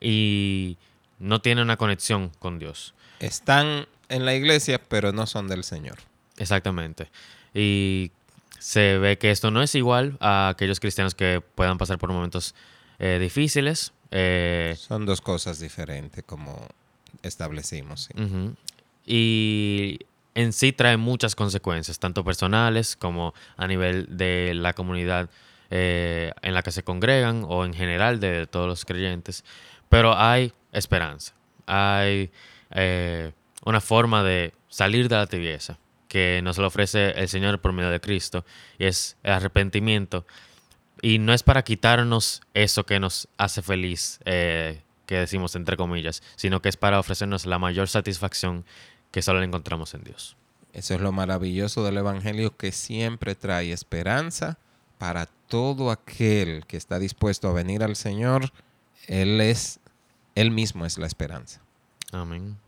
y 0.00 0.78
no 1.18 1.40
tiene 1.40 1.62
una 1.62 1.76
conexión 1.76 2.30
con 2.38 2.58
Dios. 2.58 2.94
Están 3.18 3.86
en 4.08 4.24
la 4.24 4.34
iglesia, 4.34 4.80
pero 4.88 5.12
no 5.12 5.26
son 5.26 5.48
del 5.48 5.64
Señor. 5.64 5.98
Exactamente. 6.36 7.10
Y 7.52 8.12
se 8.58 8.98
ve 8.98 9.18
que 9.18 9.30
esto 9.30 9.50
no 9.50 9.62
es 9.62 9.74
igual 9.74 10.16
a 10.20 10.48
aquellos 10.48 10.80
cristianos 10.80 11.14
que 11.14 11.40
puedan 11.54 11.78
pasar 11.78 11.98
por 11.98 12.12
momentos 12.12 12.54
eh, 12.98 13.18
difíciles. 13.20 13.92
eh, 14.10 14.74
Son 14.78 15.06
dos 15.06 15.20
cosas 15.20 15.60
diferentes, 15.60 16.24
como 16.24 16.66
establecimos. 17.22 18.08
sí. 18.14 18.54
Y 19.10 19.98
en 20.34 20.52
sí 20.52 20.72
trae 20.72 20.96
muchas 20.98 21.34
consecuencias, 21.34 21.98
tanto 21.98 22.22
personales 22.24 22.94
como 22.96 23.32
a 23.56 23.66
nivel 23.66 24.06
de 24.16 24.52
la 24.54 24.74
comunidad 24.74 25.30
eh, 25.70 26.32
en 26.42 26.52
la 26.54 26.62
que 26.62 26.70
se 26.72 26.82
congregan 26.82 27.44
o 27.48 27.64
en 27.64 27.72
general 27.72 28.20
de 28.20 28.46
todos 28.46 28.66
los 28.66 28.84
creyentes. 28.84 29.44
Pero 29.88 30.14
hay 30.16 30.52
esperanza, 30.72 31.34
hay 31.66 32.30
una 33.64 33.80
forma 33.80 34.22
de 34.22 34.52
salir 34.68 35.08
de 35.08 35.16
la 35.16 35.26
tibieza 35.26 35.78
que 36.08 36.40
nos 36.42 36.58
lo 36.58 36.66
ofrece 36.66 37.10
el 37.10 37.28
Señor 37.28 37.60
por 37.60 37.72
medio 37.72 37.90
de 37.90 38.00
Cristo, 38.00 38.44
y 38.78 38.86
es 38.86 39.16
el 39.22 39.32
arrepentimiento. 39.32 40.26
Y 41.00 41.18
no 41.18 41.32
es 41.32 41.42
para 41.42 41.62
quitarnos 41.62 42.40
eso 42.54 42.84
que 42.84 42.98
nos 42.98 43.28
hace 43.36 43.62
feliz, 43.62 44.18
eh, 44.24 44.82
que 45.06 45.16
decimos 45.16 45.54
entre 45.54 45.76
comillas, 45.76 46.22
sino 46.34 46.60
que 46.60 46.68
es 46.68 46.76
para 46.76 46.98
ofrecernos 46.98 47.46
la 47.46 47.58
mayor 47.58 47.88
satisfacción 47.88 48.64
que 49.12 49.22
solo 49.22 49.42
encontramos 49.42 49.94
en 49.94 50.02
Dios. 50.02 50.36
Eso 50.72 50.94
es 50.94 51.00
lo 51.00 51.12
maravilloso 51.12 51.84
del 51.84 51.98
Evangelio 51.98 52.56
que 52.56 52.72
siempre 52.72 53.34
trae 53.34 53.72
esperanza 53.72 54.58
para 54.98 55.26
todo 55.26 55.90
aquel 55.90 56.66
que 56.66 56.76
está 56.76 56.98
dispuesto 56.98 57.48
a 57.48 57.52
venir 57.52 57.82
al 57.82 57.96
Señor. 57.96 58.52
Él 59.06 59.40
es, 59.40 59.80
Él 60.34 60.50
mismo 60.50 60.84
es 60.84 60.98
la 60.98 61.06
esperanza. 61.06 61.62
Amén. 62.12 62.58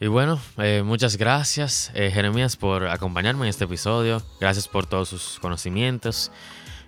Y 0.00 0.06
bueno, 0.06 0.38
eh, 0.58 0.82
muchas 0.84 1.16
gracias, 1.16 1.90
eh, 1.94 2.10
Jeremías, 2.12 2.56
por 2.56 2.86
acompañarme 2.86 3.46
en 3.46 3.48
este 3.50 3.64
episodio. 3.64 4.22
Gracias 4.40 4.68
por 4.68 4.86
todos 4.86 5.08
sus 5.08 5.40
conocimientos. 5.40 6.30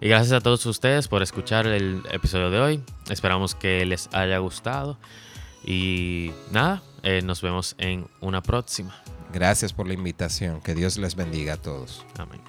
Y 0.01 0.09
gracias 0.09 0.33
a 0.33 0.41
todos 0.41 0.65
ustedes 0.65 1.09
por 1.09 1.23
escuchar 1.23 1.67
el 1.67 2.03
episodio 2.13 2.51
de 2.51 2.61
hoy. 2.61 2.81
Esperamos 3.11 3.57
que 3.57 3.85
les 3.85 4.09
haya 4.13 4.39
gustado. 4.39 4.97
Y 5.65 6.31
nada, 6.53 6.83
eh, 7.03 7.21
nos 7.23 7.43
vemos 7.43 7.75
en 7.79 8.07
una 8.21 8.43
próxima. 8.43 8.95
Gracias 9.33 9.73
por 9.73 9.89
la 9.89 9.95
invitación. 9.95 10.61
Que 10.61 10.75
Dios 10.75 10.97
les 10.97 11.17
bendiga 11.17 11.55
a 11.55 11.57
todos. 11.57 12.07
Amén. 12.17 12.41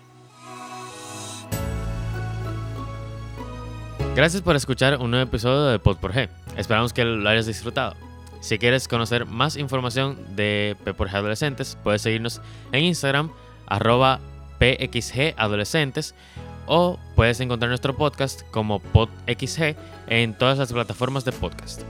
Gracias 4.16 4.44
por 4.44 4.56
escuchar 4.56 4.98
un 5.00 5.10
nuevo 5.10 5.28
episodio 5.28 5.66
de 5.66 5.80
Pod 5.80 5.98
por 5.98 6.14
G. 6.14 6.30
Esperamos 6.56 6.94
que 6.94 7.04
lo 7.04 7.28
hayas 7.28 7.48
disfrutado. 7.48 8.11
Si 8.42 8.58
quieres 8.58 8.88
conocer 8.88 9.28
más 9.28 9.56
información 9.56 10.18
de 10.36 10.76
P 10.84 10.94
por 10.96 11.10
G 11.10 11.14
Adolescentes, 11.14 11.78
puedes 11.84 12.02
seguirnos 12.02 12.42
en 12.72 12.84
Instagram, 12.84 13.32
arroba 13.68 14.20
PXG 14.60 15.36
Adolescentes, 15.38 16.16
o 16.66 17.00
puedes 17.16 17.40
encontrar 17.40 17.70
nuestro 17.70 17.96
podcast 17.96 18.42
como 18.50 18.80
PodXG 18.80 19.76
en 20.08 20.38
todas 20.38 20.58
las 20.58 20.74
plataformas 20.74 21.24
de 21.24 21.32
podcast. 21.32 21.84